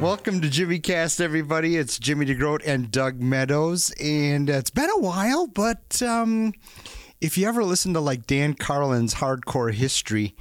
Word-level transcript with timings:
Welcome 0.00 0.40
to 0.40 0.50
Jimmy 0.50 0.80
Cast, 0.80 1.20
everybody. 1.20 1.76
It's 1.76 1.98
Jimmy 1.98 2.26
DeGroat 2.26 2.62
and 2.66 2.90
Doug 2.90 3.20
Meadows, 3.20 3.92
and 4.00 4.50
it's 4.50 4.70
been 4.70 4.90
a 4.90 4.98
while, 4.98 5.46
but 5.46 6.02
um, 6.02 6.52
if 7.20 7.38
you 7.38 7.46
ever 7.46 7.62
listen 7.62 7.94
to 7.94 8.00
like 8.00 8.26
Dan 8.26 8.54
Carlin's 8.54 9.14
Hardcore 9.14 9.72
History, 9.72 10.34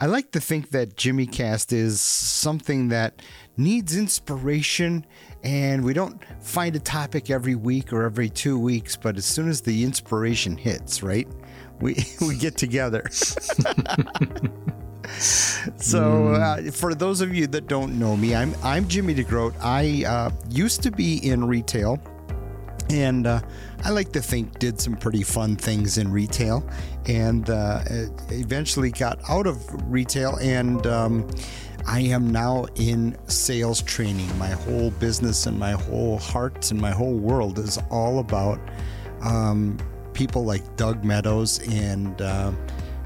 I 0.00 0.06
like 0.06 0.32
to 0.32 0.40
think 0.40 0.70
that 0.70 0.96
Jimmy 0.96 1.26
Cast 1.26 1.72
is 1.72 2.00
something 2.00 2.88
that 2.88 3.22
needs 3.56 3.96
inspiration, 3.96 5.06
and 5.42 5.84
we 5.84 5.92
don't 5.92 6.20
find 6.40 6.76
a 6.76 6.80
topic 6.80 7.30
every 7.30 7.54
week 7.54 7.92
or 7.92 8.04
every 8.04 8.28
two 8.28 8.58
weeks, 8.58 8.96
but 8.96 9.16
as 9.16 9.24
soon 9.24 9.48
as 9.48 9.60
the 9.60 9.84
inspiration 9.84 10.56
hits, 10.56 11.02
right, 11.02 11.28
we 11.82 12.06
we 12.20 12.36
get 12.36 12.56
together. 12.56 13.04
So, 15.76 16.34
uh, 16.34 16.70
for 16.70 16.94
those 16.94 17.20
of 17.20 17.34
you 17.34 17.46
that 17.48 17.66
don't 17.66 17.98
know 17.98 18.16
me, 18.16 18.34
I'm 18.34 18.54
I'm 18.62 18.88
Jimmy 18.88 19.14
DeGroat. 19.14 19.54
I 19.60 20.04
uh, 20.06 20.30
used 20.48 20.82
to 20.84 20.90
be 20.90 21.18
in 21.28 21.44
retail, 21.44 22.00
and 22.88 23.26
uh, 23.26 23.40
I 23.84 23.90
like 23.90 24.12
to 24.12 24.22
think 24.22 24.58
did 24.58 24.80
some 24.80 24.96
pretty 24.96 25.22
fun 25.22 25.56
things 25.56 25.98
in 25.98 26.10
retail, 26.10 26.66
and 27.06 27.50
uh, 27.50 27.82
eventually 28.30 28.90
got 28.90 29.18
out 29.28 29.46
of 29.46 29.60
retail, 29.92 30.36
and 30.36 30.86
um, 30.86 31.28
I 31.86 32.00
am 32.00 32.30
now 32.30 32.66
in 32.76 33.16
sales 33.28 33.82
training. 33.82 34.36
My 34.38 34.50
whole 34.50 34.92
business 34.92 35.46
and 35.46 35.58
my 35.58 35.72
whole 35.72 36.18
heart 36.18 36.70
and 36.70 36.80
my 36.80 36.92
whole 36.92 37.18
world 37.18 37.58
is 37.58 37.78
all 37.90 38.20
about 38.20 38.60
um, 39.20 39.78
people 40.14 40.44
like 40.44 40.76
Doug 40.76 41.04
Meadows 41.04 41.60
and. 41.68 42.20
Uh, 42.20 42.52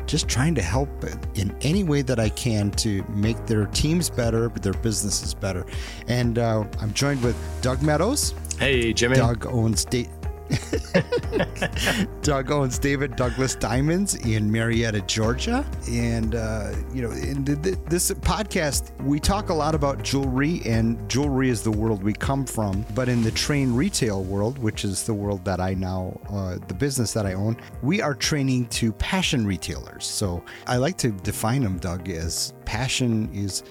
just 0.07 0.29
trying 0.29 0.55
to 0.55 0.63
help 0.63 0.89
in 1.35 1.53
any 1.63 1.83
way 1.83 2.01
that 2.01 2.21
I 2.21 2.29
can 2.29 2.71
to 2.73 3.05
make 3.09 3.45
their 3.47 3.67
teams 3.67 4.09
better, 4.09 4.49
their 4.51 4.73
businesses 4.75 5.35
better. 5.35 5.67
And 6.07 6.39
uh, 6.39 6.65
I'm 6.81 6.93
joined 6.95 7.25
with 7.25 7.37
Doug 7.61 7.83
Meadows. 7.83 8.33
Hey, 8.59 8.93
Jimmy. 8.93 9.17
Doug 9.17 9.47
owns 9.47 9.85
da- 9.85 10.09
Doug 12.23 12.51
owns 12.51 12.79
David 12.79 13.17
Douglas 13.17 13.55
Diamonds 13.55 14.15
in 14.15 14.51
Marietta, 14.51 15.01
Georgia. 15.03 15.65
And, 15.89 16.35
uh, 16.35 16.73
you 16.93 17.03
know, 17.03 17.11
in 17.11 17.45
th- 17.45 17.63
th- 17.63 17.79
this 17.89 18.11
podcast, 18.11 18.99
we 19.03 19.21
talk 19.21 19.49
a 19.49 19.55
lot 19.55 19.75
about 19.75 20.03
jewelry, 20.03 20.63
and 20.65 21.09
jewelry 21.09 21.51
is 21.51 21.63
the 21.63 21.71
world 21.71 22.03
we 22.03 22.13
come 22.13 22.45
from. 22.45 22.85
But 22.95 23.09
in 23.09 23.23
the 23.23 23.31
train 23.31 23.75
retail 23.75 24.23
world, 24.25 24.59
which 24.59 24.85
is 24.85 25.05
the 25.05 25.15
world 25.15 25.45
that 25.45 25.61
I 25.61 25.75
now, 25.75 26.19
uh, 26.31 26.59
the 26.69 26.75
business 26.75 27.13
that 27.13 27.27
I 27.27 27.35
own, 27.35 27.57
we 27.83 28.01
are 28.01 28.15
training 28.15 28.67
to 28.67 28.93
passion 28.93 29.47
retailers. 29.47 30.05
So 30.05 30.43
I 30.67 30.77
like 30.77 30.97
to 30.99 31.11
define 31.11 31.63
them, 31.63 31.79
Doug, 31.79 32.09
as 32.09 32.55
passion 32.65 33.31
is 33.33 33.63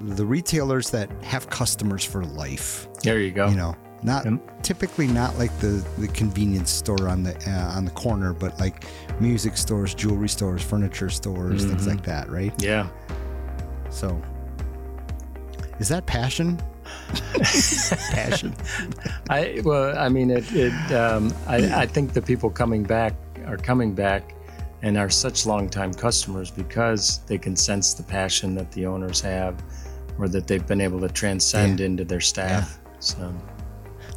the 0.00 0.24
retailers 0.24 0.90
that 0.90 1.10
have 1.22 1.48
customers 1.48 2.04
for 2.04 2.24
life. 2.24 2.88
There 3.02 3.20
you 3.20 3.30
go. 3.30 3.48
You 3.48 3.56
know, 3.56 3.76
not 4.02 4.24
Yep. 4.24 4.62
typically 4.62 5.06
not 5.06 5.38
like 5.38 5.56
the, 5.60 5.84
the 5.98 6.08
convenience 6.08 6.70
store 6.70 7.08
on 7.08 7.22
the 7.22 7.34
uh, 7.48 7.76
on 7.76 7.84
the 7.84 7.90
corner, 7.92 8.32
but 8.32 8.58
like 8.58 8.84
music 9.20 9.56
stores, 9.56 9.94
jewelry 9.94 10.28
stores, 10.28 10.62
furniture 10.62 11.08
stores, 11.10 11.64
things 11.64 11.86
like 11.86 12.02
that, 12.04 12.28
right? 12.30 12.52
Yeah. 12.62 12.88
So, 13.90 14.20
is 15.78 15.88
that 15.88 16.06
passion? 16.06 16.58
passion. 18.10 18.54
I 19.30 19.60
well, 19.64 19.96
I 19.98 20.08
mean, 20.08 20.30
it. 20.30 20.44
it 20.52 20.92
um, 20.92 21.32
I, 21.46 21.82
I 21.82 21.86
think 21.86 22.12
the 22.12 22.22
people 22.22 22.50
coming 22.50 22.82
back 22.82 23.14
are 23.46 23.56
coming 23.56 23.94
back, 23.94 24.34
and 24.82 24.96
are 24.98 25.10
such 25.10 25.46
longtime 25.46 25.94
customers 25.94 26.50
because 26.50 27.18
they 27.26 27.38
can 27.38 27.54
sense 27.56 27.94
the 27.94 28.02
passion 28.02 28.54
that 28.56 28.70
the 28.72 28.86
owners 28.86 29.20
have, 29.20 29.62
or 30.18 30.28
that 30.28 30.46
they've 30.46 30.66
been 30.66 30.80
able 30.80 31.00
to 31.00 31.08
transcend 31.08 31.80
Yeah. 31.80 31.86
into 31.86 32.04
their 32.04 32.20
staff. 32.20 32.78
So 32.98 33.32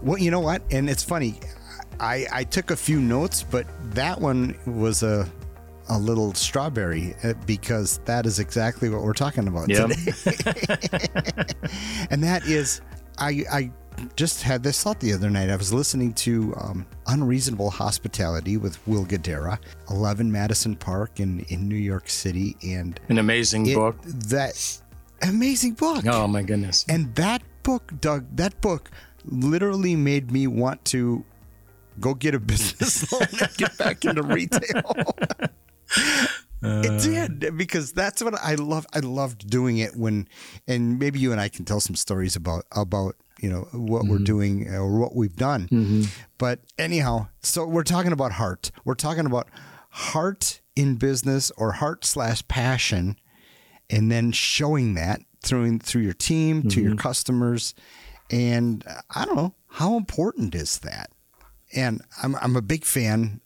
Well, 0.05 0.19
you 0.19 0.29
know 0.29 0.39
what? 0.39 0.61
And 0.69 0.87
it's 0.87 1.03
funny. 1.03 1.39
I 1.99 2.27
I 2.31 2.43
took 2.43 2.69
a 2.69 2.75
few 2.75 3.01
notes, 3.01 3.41
but 3.41 3.65
that 3.95 4.21
one 4.21 4.55
was 4.67 5.01
a 5.01 5.27
a 5.89 5.97
little 5.97 6.33
strawberry 6.33 7.15
uh, 7.23 7.33
because 7.45 7.99
that 8.05 8.25
is 8.25 8.39
exactly 8.39 8.89
what 8.89 9.01
we're 9.01 9.13
talking 9.13 9.47
about 9.47 9.67
yeah, 9.67 9.87
today. 9.87 10.11
and 12.11 12.23
that 12.23 12.43
is 12.45 12.81
I 13.17 13.45
I 13.51 13.71
just 14.15 14.43
had 14.43 14.61
this 14.61 14.83
thought 14.83 14.99
the 14.99 15.11
other 15.11 15.29
night. 15.31 15.49
I 15.49 15.55
was 15.55 15.73
listening 15.73 16.13
to 16.13 16.53
um, 16.57 16.85
Unreasonable 17.07 17.71
Hospitality 17.71 18.57
with 18.57 18.85
Will 18.87 19.05
Guidara, 19.05 19.57
11 19.89 20.29
Madison 20.29 20.75
Park 20.75 21.19
in, 21.21 21.45
in 21.47 21.69
New 21.69 21.77
York 21.77 22.09
City. 22.09 22.57
And 22.61 22.99
an 23.07 23.19
amazing 23.19 23.67
it, 23.67 23.75
book. 23.75 24.01
that 24.03 24.81
amazing 25.21 25.73
book. 25.73 26.05
Oh 26.05 26.27
my 26.27 26.43
goodness. 26.43 26.85
And 26.89 27.15
that 27.15 27.41
book, 27.63 27.93
Doug, 28.01 28.25
that 28.35 28.59
book 28.59 28.91
literally 29.25 29.95
made 29.95 30.31
me 30.31 30.47
want 30.47 30.83
to 30.85 31.23
go 31.99 32.13
get 32.13 32.35
a 32.35 32.39
business 32.51 33.11
loan 33.11 33.27
and 33.39 33.57
get 33.57 33.77
back 33.77 34.05
into 34.05 34.23
retail. 34.23 35.05
it 36.61 36.91
uh. 36.91 37.27
did 37.27 37.57
because 37.57 37.91
that's 37.91 38.23
what 38.23 38.35
I 38.35 38.55
love. 38.55 38.85
I 38.93 38.99
loved 38.99 39.49
doing 39.49 39.77
it 39.77 39.95
when, 39.95 40.27
and 40.67 40.99
maybe 40.99 41.19
you 41.19 41.31
and 41.31 41.41
I 41.41 41.49
can 41.49 41.65
tell 41.65 41.79
some 41.79 41.95
stories 41.95 42.35
about 42.35 42.65
about 42.71 43.15
you 43.39 43.49
know 43.49 43.67
what 43.71 44.05
we're 44.05 44.15
mm-hmm. 44.15 44.23
doing 44.23 44.67
or 44.69 44.97
what 44.99 45.15
we've 45.15 45.35
done. 45.35 45.67
Mm-hmm. 45.67 46.03
But 46.37 46.59
anyhow, 46.77 47.27
so 47.41 47.65
we're 47.65 47.83
talking 47.83 48.11
about 48.11 48.33
heart. 48.33 48.71
We're 48.83 48.95
talking 48.95 49.25
about 49.25 49.49
heart 49.89 50.61
in 50.75 50.95
business 50.95 51.51
or 51.57 51.73
heart 51.73 52.05
slash 52.05 52.47
passion, 52.47 53.17
and 53.89 54.11
then 54.11 54.31
showing 54.31 54.95
that 54.95 55.21
through 55.41 55.79
through 55.79 56.01
your 56.01 56.13
team 56.13 56.63
to 56.69 56.81
your 56.81 56.91
mm-hmm. 56.91 56.99
customers. 56.99 57.73
And 58.31 58.83
I 59.13 59.25
don't 59.25 59.35
know 59.35 59.53
how 59.67 59.97
important 59.97 60.55
is 60.55 60.79
that. 60.79 61.11
And 61.75 62.01
I'm 62.21 62.35
I'm 62.37 62.55
a 62.55 62.61
big 62.61 62.85
fan. 62.85 63.41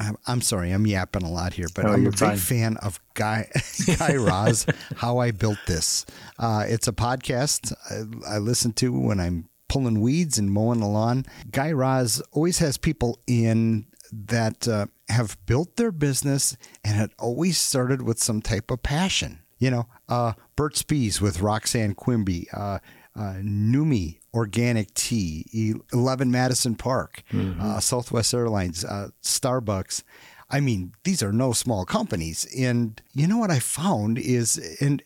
I'm, 0.00 0.16
I'm 0.28 0.40
sorry, 0.40 0.70
I'm 0.70 0.86
yapping 0.86 1.24
a 1.24 1.30
lot 1.30 1.54
here, 1.54 1.66
but 1.74 1.84
Oh, 1.84 1.88
I'm 1.88 2.06
a 2.06 2.10
big 2.10 2.18
fine. 2.20 2.36
fan 2.36 2.76
of 2.78 3.00
Guy 3.14 3.48
Guy 3.98 4.14
Raz. 4.16 4.64
How 4.96 5.18
I 5.18 5.32
built 5.32 5.58
this. 5.66 6.06
Uh, 6.38 6.64
it's 6.68 6.86
a 6.88 6.92
podcast 6.92 7.72
I, 7.90 8.34
I 8.36 8.38
listen 8.38 8.72
to 8.74 8.92
when 8.92 9.18
I'm 9.18 9.48
pulling 9.68 10.00
weeds 10.00 10.38
and 10.38 10.50
mowing 10.52 10.80
the 10.80 10.86
lawn. 10.86 11.26
Guy 11.50 11.72
Raz 11.72 12.22
always 12.32 12.58
has 12.58 12.78
people 12.78 13.18
in 13.26 13.86
that 14.12 14.66
uh, 14.68 14.86
have 15.08 15.36
built 15.46 15.76
their 15.76 15.92
business 15.92 16.56
and 16.84 17.00
it 17.00 17.10
always 17.18 17.58
started 17.58 18.00
with 18.02 18.18
some 18.22 18.40
type 18.40 18.70
of 18.70 18.82
passion. 18.82 19.40
You 19.58 19.72
know, 19.72 19.88
uh, 20.08 20.34
Burt's 20.54 20.82
Bees 20.84 21.20
with 21.20 21.40
Roxanne 21.40 21.94
Quimby, 21.96 22.46
uh, 22.52 22.78
uh, 23.18 23.34
Numi 23.42 24.18
Organic 24.32 24.94
Tea, 24.94 25.44
E- 25.50 25.74
11 25.92 26.30
Madison 26.30 26.76
Park, 26.76 27.22
uh, 27.60 27.80
Southwest 27.80 28.32
Airlines, 28.32 28.84
uh, 28.84 29.08
Starbucks. 29.22 30.04
I 30.50 30.60
mean, 30.60 30.92
these 31.04 31.22
are 31.22 31.32
no 31.32 31.52
small 31.52 31.84
companies. 31.84 32.46
And 32.56 33.02
you 33.12 33.26
know 33.26 33.38
what 33.38 33.50
I 33.50 33.58
found 33.58 34.18
is, 34.18 34.76
and 34.80 35.02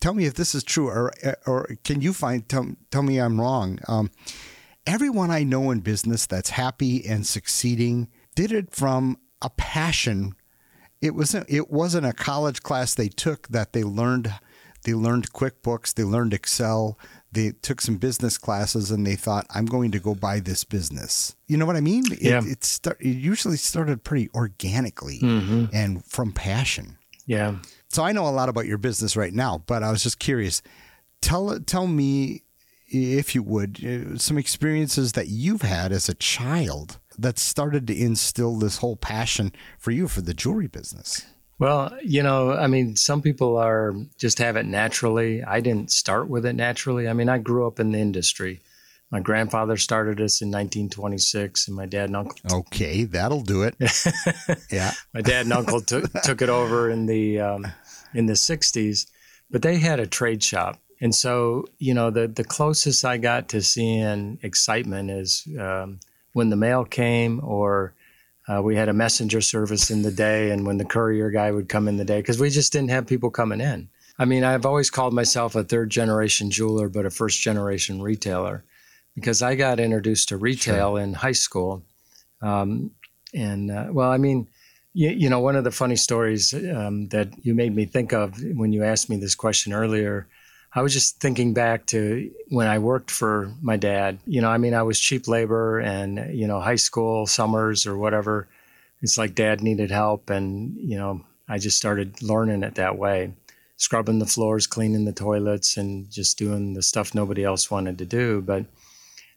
tell 0.00 0.14
me 0.14 0.24
if 0.26 0.34
this 0.34 0.54
is 0.54 0.62
true, 0.64 0.88
or 0.88 1.12
or 1.46 1.76
can 1.84 2.00
you 2.00 2.12
find 2.12 2.48
tell, 2.48 2.66
tell 2.90 3.02
me 3.02 3.18
I'm 3.18 3.40
wrong. 3.40 3.78
Um, 3.88 4.10
everyone 4.86 5.30
I 5.30 5.42
know 5.42 5.70
in 5.70 5.80
business 5.80 6.26
that's 6.26 6.50
happy 6.50 7.04
and 7.06 7.26
succeeding 7.26 8.08
did 8.34 8.52
it 8.52 8.74
from 8.74 9.18
a 9.42 9.50
passion. 9.50 10.34
It 11.00 11.14
wasn't 11.14 11.46
it 11.48 11.70
wasn't 11.70 12.06
a 12.06 12.12
college 12.12 12.62
class 12.62 12.94
they 12.94 13.08
took 13.08 13.48
that 13.48 13.72
they 13.72 13.82
learned 13.82 14.32
they 14.84 14.94
learned 14.94 15.32
QuickBooks, 15.32 15.94
they 15.94 16.04
learned 16.04 16.32
Excel, 16.34 16.98
they 17.32 17.52
took 17.62 17.80
some 17.80 17.96
business 17.96 18.38
classes 18.38 18.90
and 18.90 19.06
they 19.06 19.14
thought 19.16 19.46
I'm 19.54 19.66
going 19.66 19.90
to 19.92 19.98
go 20.00 20.14
buy 20.14 20.40
this 20.40 20.64
business. 20.64 21.36
You 21.46 21.56
know 21.58 21.66
what 21.66 21.76
I 21.76 21.80
mean? 21.80 22.04
It, 22.12 22.22
Yeah. 22.22 22.42
it, 22.44 22.64
start, 22.64 23.00
it 23.00 23.08
usually 23.08 23.56
started 23.56 24.02
pretty 24.04 24.28
organically 24.34 25.18
and 25.72 26.04
from 26.04 26.32
passion. 26.32 26.96
Yeah. 27.26 27.56
So 27.88 28.02
I 28.02 28.12
know 28.12 28.26
a 28.26 28.30
lot 28.30 28.48
about 28.48 28.66
your 28.66 28.78
business 28.78 29.16
right 29.16 29.32
now, 29.32 29.62
but 29.66 29.82
I 29.82 29.90
was 29.90 30.02
just 30.02 30.18
curious. 30.18 30.62
Tell 31.20 31.58
tell 31.60 31.86
me 31.86 32.42
if 32.88 33.34
you 33.34 33.42
would 33.42 33.84
uh, 33.84 34.18
some 34.18 34.36
experiences 34.38 35.12
that 35.12 35.28
you've 35.28 35.62
had 35.62 35.92
as 35.92 36.08
a 36.08 36.14
child 36.14 36.98
that 37.18 37.38
started 37.38 37.86
to 37.86 37.96
instill 37.96 38.56
this 38.56 38.78
whole 38.78 38.96
passion 38.96 39.52
for 39.78 39.90
you 39.92 40.08
for 40.08 40.22
the 40.22 40.34
jewelry 40.34 40.66
business. 40.66 41.24
Well, 41.60 41.94
you 42.02 42.22
know, 42.22 42.52
I 42.52 42.68
mean, 42.68 42.96
some 42.96 43.20
people 43.20 43.58
are 43.58 43.94
just 44.16 44.38
have 44.38 44.56
it 44.56 44.64
naturally. 44.64 45.44
I 45.44 45.60
didn't 45.60 45.92
start 45.92 46.26
with 46.26 46.46
it 46.46 46.54
naturally. 46.54 47.06
I 47.06 47.12
mean, 47.12 47.28
I 47.28 47.36
grew 47.36 47.66
up 47.66 47.78
in 47.78 47.92
the 47.92 47.98
industry. 47.98 48.60
My 49.10 49.20
grandfather 49.20 49.76
started 49.76 50.22
us 50.22 50.40
in 50.40 50.48
1926, 50.48 51.68
and 51.68 51.76
my 51.76 51.84
dad 51.84 52.08
and 52.08 52.16
uncle 52.16 52.38
Okay, 52.50 53.04
that'll 53.04 53.42
do 53.42 53.62
it. 53.64 53.74
yeah. 54.72 54.92
my 55.12 55.20
dad 55.20 55.44
and 55.44 55.52
uncle 55.52 55.82
took 55.82 56.10
took 56.22 56.40
it 56.40 56.48
over 56.48 56.88
in 56.88 57.04
the 57.04 57.40
um, 57.40 57.66
in 58.14 58.24
the 58.24 58.32
60s, 58.32 59.06
but 59.50 59.60
they 59.60 59.76
had 59.76 60.00
a 60.00 60.06
trade 60.06 60.42
shop. 60.42 60.80
And 60.98 61.14
so, 61.14 61.66
you 61.78 61.92
know, 61.92 62.10
the 62.10 62.26
the 62.26 62.44
closest 62.44 63.04
I 63.04 63.18
got 63.18 63.50
to 63.50 63.60
seeing 63.60 64.38
excitement 64.42 65.10
is 65.10 65.46
um, 65.58 66.00
when 66.32 66.48
the 66.48 66.56
mail 66.56 66.86
came 66.86 67.38
or 67.44 67.92
Uh, 68.48 68.62
we 68.62 68.74
had 68.74 68.88
a 68.88 68.92
messenger 68.92 69.40
service 69.40 69.90
in 69.90 70.02
the 70.02 70.10
day, 70.10 70.50
and 70.50 70.66
when 70.66 70.78
the 70.78 70.84
courier 70.84 71.30
guy 71.30 71.50
would 71.50 71.68
come 71.68 71.86
in 71.88 71.96
the 71.96 72.04
day, 72.04 72.20
because 72.20 72.40
we 72.40 72.50
just 72.50 72.72
didn't 72.72 72.90
have 72.90 73.06
people 73.06 73.30
coming 73.30 73.60
in. 73.60 73.88
I 74.18 74.24
mean, 74.24 74.44
I've 74.44 74.66
always 74.66 74.90
called 74.90 75.14
myself 75.14 75.54
a 75.54 75.64
third 75.64 75.90
generation 75.90 76.50
jeweler, 76.50 76.88
but 76.88 77.06
a 77.06 77.10
first 77.10 77.40
generation 77.40 78.02
retailer 78.02 78.64
because 79.14 79.42
I 79.42 79.54
got 79.54 79.80
introduced 79.80 80.28
to 80.28 80.36
retail 80.36 80.96
sure. 80.96 81.00
in 81.00 81.14
high 81.14 81.32
school. 81.32 81.82
Um, 82.42 82.92
and 83.34 83.70
uh, 83.70 83.88
well, 83.90 84.10
I 84.10 84.18
mean, 84.18 84.48
you, 84.92 85.10
you, 85.10 85.30
know, 85.30 85.40
one 85.40 85.56
of 85.56 85.64
the 85.64 85.70
funny 85.70 85.96
stories 85.96 86.52
um, 86.52 87.08
that 87.08 87.28
you 87.44 87.54
made 87.54 87.74
me 87.74 87.84
think 87.84 88.12
of 88.12 88.42
when 88.54 88.72
you 88.72 88.82
asked 88.82 89.08
me 89.08 89.16
this 89.16 89.34
question 89.34 89.72
earlier, 89.72 90.26
I 90.72 90.82
was 90.82 90.92
just 90.92 91.18
thinking 91.18 91.52
back 91.52 91.86
to 91.86 92.30
when 92.48 92.68
I 92.68 92.78
worked 92.78 93.10
for 93.10 93.52
my 93.60 93.76
dad. 93.76 94.18
You 94.26 94.40
know, 94.40 94.48
I 94.48 94.58
mean, 94.58 94.74
I 94.74 94.82
was 94.82 95.00
cheap 95.00 95.26
labor 95.26 95.80
and, 95.80 96.32
you 96.36 96.46
know, 96.46 96.60
high 96.60 96.76
school 96.76 97.26
summers 97.26 97.86
or 97.86 97.98
whatever. 97.98 98.48
It's 99.02 99.18
like 99.18 99.34
dad 99.34 99.62
needed 99.62 99.90
help. 99.90 100.30
And, 100.30 100.76
you 100.76 100.96
know, 100.96 101.24
I 101.48 101.58
just 101.58 101.76
started 101.76 102.22
learning 102.22 102.62
it 102.62 102.76
that 102.76 102.96
way 102.96 103.32
scrubbing 103.80 104.18
the 104.18 104.26
floors, 104.26 104.66
cleaning 104.66 105.06
the 105.06 105.12
toilets, 105.12 105.78
and 105.78 106.10
just 106.10 106.36
doing 106.36 106.74
the 106.74 106.82
stuff 106.82 107.14
nobody 107.14 107.42
else 107.42 107.70
wanted 107.70 107.96
to 107.96 108.04
do. 108.04 108.42
But 108.42 108.66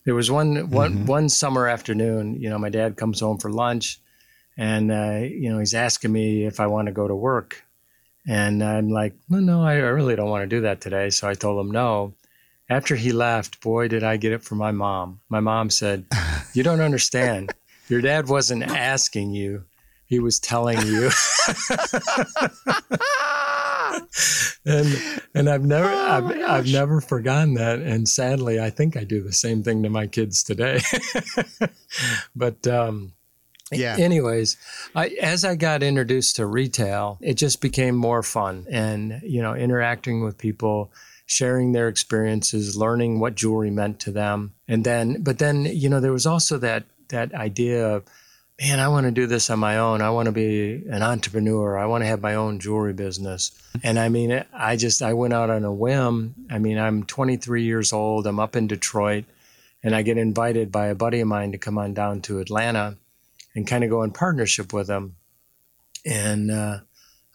there 0.03 0.15
was 0.15 0.29
one, 0.29 0.69
one, 0.69 0.95
mm-hmm. 0.95 1.05
one 1.05 1.29
summer 1.29 1.65
afternoon, 1.65 2.41
you 2.41 2.49
know, 2.49 2.57
my 2.57 2.69
dad 2.69 2.97
comes 2.97 3.21
home 3.21 3.37
for 3.37 3.49
lunch 3.49 4.01
and, 4.57 4.91
uh, 4.91 5.21
you 5.23 5.49
know, 5.49 5.59
he's 5.59 5.73
asking 5.73 6.11
me 6.11 6.45
if 6.45 6.59
I 6.59 6.67
want 6.67 6.87
to 6.87 6.91
go 6.91 7.07
to 7.07 7.15
work. 7.15 7.62
And 8.27 8.63
I'm 8.63 8.89
like, 8.89 9.13
well, 9.29 9.41
no, 9.41 9.63
I 9.63 9.75
really 9.75 10.15
don't 10.15 10.29
want 10.29 10.43
to 10.43 10.55
do 10.55 10.61
that 10.61 10.81
today. 10.81 11.09
So 11.09 11.27
I 11.27 11.33
told 11.33 11.65
him 11.65 11.71
no. 11.71 12.13
After 12.69 12.95
he 12.95 13.11
left, 13.11 13.61
boy, 13.61 13.89
did 13.89 14.03
I 14.03 14.17
get 14.17 14.31
it 14.31 14.43
from 14.43 14.57
my 14.57 14.71
mom. 14.71 15.19
My 15.29 15.41
mom 15.41 15.69
said, 15.69 16.05
You 16.53 16.63
don't 16.63 16.81
understand. 16.81 17.53
Your 17.89 18.01
dad 18.01 18.29
wasn't 18.29 18.63
asking 18.63 19.31
you, 19.31 19.65
he 20.05 20.19
was 20.19 20.39
telling 20.39 20.79
you. 20.81 21.05
and 24.65 25.21
and 25.35 25.49
I've 25.49 25.65
never 25.65 25.89
oh 25.89 26.09
I've, 26.09 26.49
I've 26.49 26.71
never 26.71 27.01
forgotten 27.01 27.55
that. 27.55 27.79
And 27.79 28.07
sadly, 28.07 28.59
I 28.59 28.69
think 28.69 28.95
I 28.95 29.03
do 29.03 29.21
the 29.21 29.33
same 29.33 29.63
thing 29.63 29.83
to 29.83 29.89
my 29.89 30.07
kids 30.07 30.43
today. 30.43 30.79
but 32.35 32.65
um, 32.67 33.13
yeah. 33.75 33.95
Anyways, 33.99 34.57
I, 34.95 35.07
as 35.21 35.43
I 35.43 35.55
got 35.55 35.83
introduced 35.83 36.37
to 36.37 36.45
retail, 36.45 37.17
it 37.21 37.35
just 37.35 37.61
became 37.61 37.95
more 37.95 38.23
fun, 38.23 38.65
and 38.69 39.21
you 39.23 39.41
know, 39.41 39.55
interacting 39.55 40.23
with 40.23 40.37
people 40.37 40.91
sharing 41.25 41.71
their 41.71 41.87
experiences, 41.87 42.75
learning 42.75 43.19
what 43.19 43.35
jewelry 43.35 43.71
meant 43.71 43.99
to 44.01 44.11
them. 44.11 44.53
And 44.67 44.83
then, 44.83 45.23
but 45.23 45.39
then, 45.39 45.65
you 45.65 45.89
know, 45.89 45.99
there 45.99 46.11
was 46.11 46.25
also 46.25 46.57
that 46.57 46.83
that 47.09 47.33
idea 47.33 47.87
of 47.87 48.03
man, 48.59 48.79
I 48.79 48.87
want 48.87 49.05
to 49.05 49.11
do 49.11 49.27
this 49.27 49.49
on 49.49 49.59
my 49.59 49.77
own. 49.77 50.01
I 50.01 50.11
want 50.11 50.27
to 50.27 50.31
be 50.31 50.83
an 50.87 51.01
entrepreneur. 51.01 51.77
I 51.77 51.85
want 51.85 52.03
to 52.03 52.07
have 52.07 52.21
my 52.21 52.35
own 52.35 52.59
jewelry 52.59 52.93
business. 52.93 53.51
And 53.83 53.97
I 53.97 54.09
mean, 54.09 54.45
I 54.53 54.75
just, 54.75 55.01
I 55.01 55.13
went 55.13 55.33
out 55.33 55.49
on 55.49 55.63
a 55.63 55.73
whim. 55.73 56.35
I 56.49 56.59
mean, 56.59 56.77
I'm 56.77 57.03
23 57.03 57.63
years 57.63 57.91
old. 57.91 58.27
I'm 58.27 58.39
up 58.39 58.55
in 58.55 58.67
Detroit 58.67 59.25
and 59.81 59.95
I 59.95 60.01
get 60.01 60.17
invited 60.17 60.71
by 60.71 60.87
a 60.87 60.95
buddy 60.95 61.19
of 61.19 61.27
mine 61.27 61.51
to 61.51 61.57
come 61.57 61.77
on 61.77 61.93
down 61.93 62.21
to 62.21 62.39
Atlanta 62.39 62.97
and 63.55 63.67
kind 63.67 63.83
of 63.83 63.89
go 63.89 64.03
in 64.03 64.11
partnership 64.11 64.73
with 64.73 64.87
them. 64.87 65.15
And, 66.05 66.51
uh, 66.51 66.79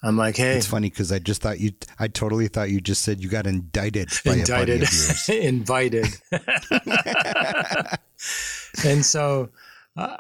I'm 0.03 0.17
like, 0.17 0.37
hey. 0.37 0.57
It's 0.57 0.67
funny 0.67 0.91
because 0.91 1.11
I 1.11 1.19
just 1.19 1.43
thought 1.43 1.59
you, 1.59 1.73
I 1.99 2.09
totally 2.09 2.49
thought 2.49 2.71
you 2.71 2.81
just 2.81 3.03
said 3.03 3.21
you 3.21 3.29
got 3.29 3.47
indicted 3.47 4.11
by 4.25 4.35
indicted, 4.35 4.49
a 4.49 4.61
buddy 4.61 4.73
of 4.75 4.81
yours. 4.81 5.29
invited. 5.29 6.07
and 8.85 9.05
so, 9.05 9.51
uh, 9.97 10.17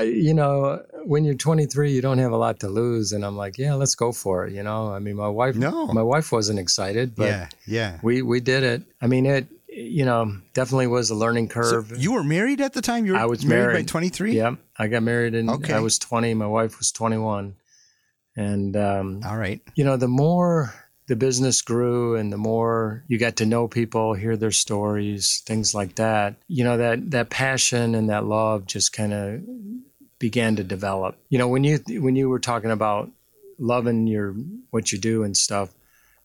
you 0.00 0.34
know, 0.34 0.82
when 1.04 1.24
you're 1.24 1.34
23, 1.34 1.92
you 1.92 2.00
don't 2.00 2.18
have 2.18 2.32
a 2.32 2.36
lot 2.36 2.60
to 2.60 2.68
lose, 2.68 3.12
and 3.12 3.24
I'm 3.24 3.36
like, 3.36 3.58
yeah, 3.58 3.74
let's 3.74 3.94
go 3.94 4.10
for 4.10 4.46
it. 4.46 4.52
You 4.52 4.62
know, 4.62 4.92
I 4.92 4.98
mean, 4.98 5.16
my 5.16 5.28
wife, 5.28 5.54
no, 5.54 5.86
my 5.88 6.02
wife 6.02 6.32
wasn't 6.32 6.58
excited, 6.58 7.14
but 7.14 7.26
yeah, 7.26 7.48
yeah, 7.66 7.98
we 8.02 8.22
we 8.22 8.40
did 8.40 8.64
it. 8.64 8.82
I 9.00 9.06
mean, 9.06 9.26
it, 9.26 9.46
you 9.74 10.04
know, 10.04 10.36
definitely 10.52 10.86
was 10.86 11.10
a 11.10 11.14
learning 11.14 11.48
curve. 11.48 11.88
So 11.88 11.96
you 11.96 12.12
were 12.12 12.24
married 12.24 12.60
at 12.60 12.72
the 12.72 12.82
time. 12.82 13.06
You 13.06 13.12
were 13.12 13.18
I 13.18 13.26
was 13.26 13.44
married, 13.44 13.72
married 13.72 13.86
by 13.86 13.90
23. 13.90 14.36
Yeah, 14.36 14.56
I 14.76 14.88
got 14.88 15.02
married 15.02 15.34
and 15.34 15.50
okay. 15.50 15.74
I 15.74 15.80
was 15.80 15.98
20. 15.98 16.34
My 16.34 16.46
wife 16.46 16.78
was 16.78 16.92
21, 16.92 17.56
and 18.36 18.76
um, 18.76 19.20
all 19.24 19.36
right, 19.36 19.60
you 19.74 19.84
know, 19.84 19.96
the 19.96 20.08
more 20.08 20.72
the 21.12 21.16
business 21.16 21.60
grew 21.60 22.16
and 22.16 22.32
the 22.32 22.38
more 22.38 23.04
you 23.06 23.18
got 23.18 23.36
to 23.36 23.44
know 23.44 23.68
people, 23.68 24.14
hear 24.14 24.34
their 24.34 24.50
stories, 24.50 25.42
things 25.44 25.74
like 25.74 25.96
that, 25.96 26.36
you 26.48 26.64
know, 26.64 26.78
that, 26.78 27.10
that 27.10 27.28
passion 27.28 27.94
and 27.94 28.08
that 28.08 28.24
love 28.24 28.66
just 28.66 28.94
kind 28.94 29.12
of 29.12 29.42
began 30.18 30.56
to 30.56 30.64
develop. 30.64 31.18
You 31.28 31.36
know, 31.36 31.48
when 31.48 31.64
you, 31.64 31.78
when 32.00 32.16
you 32.16 32.30
were 32.30 32.38
talking 32.38 32.70
about 32.70 33.10
loving 33.58 34.06
your, 34.06 34.34
what 34.70 34.90
you 34.90 34.98
do 34.98 35.22
and 35.22 35.36
stuff, 35.36 35.68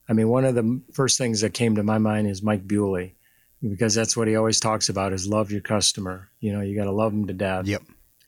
I 0.08 0.14
mean, 0.14 0.30
one 0.30 0.46
of 0.46 0.56
the 0.56 0.82
first 0.94 1.18
things 1.18 1.42
that 1.42 1.54
came 1.54 1.76
to 1.76 1.84
my 1.84 1.98
mind 1.98 2.28
is 2.28 2.42
Mike 2.42 2.66
Bewley, 2.66 3.16
because 3.62 3.96
that's 3.96 4.16
what 4.16 4.28
he 4.28 4.36
always 4.36 4.60
talks 4.60 4.90
about 4.90 5.14
is 5.14 5.28
love 5.28 5.52
your 5.52 5.62
customer. 5.62 6.30
You 6.40 6.54
know, 6.54 6.62
you 6.62 6.76
got 6.76 6.86
to 6.86 6.92
love 6.92 7.12
them 7.12 7.28
to 7.28 7.34
death. 7.34 7.68
Yep. 7.68 7.84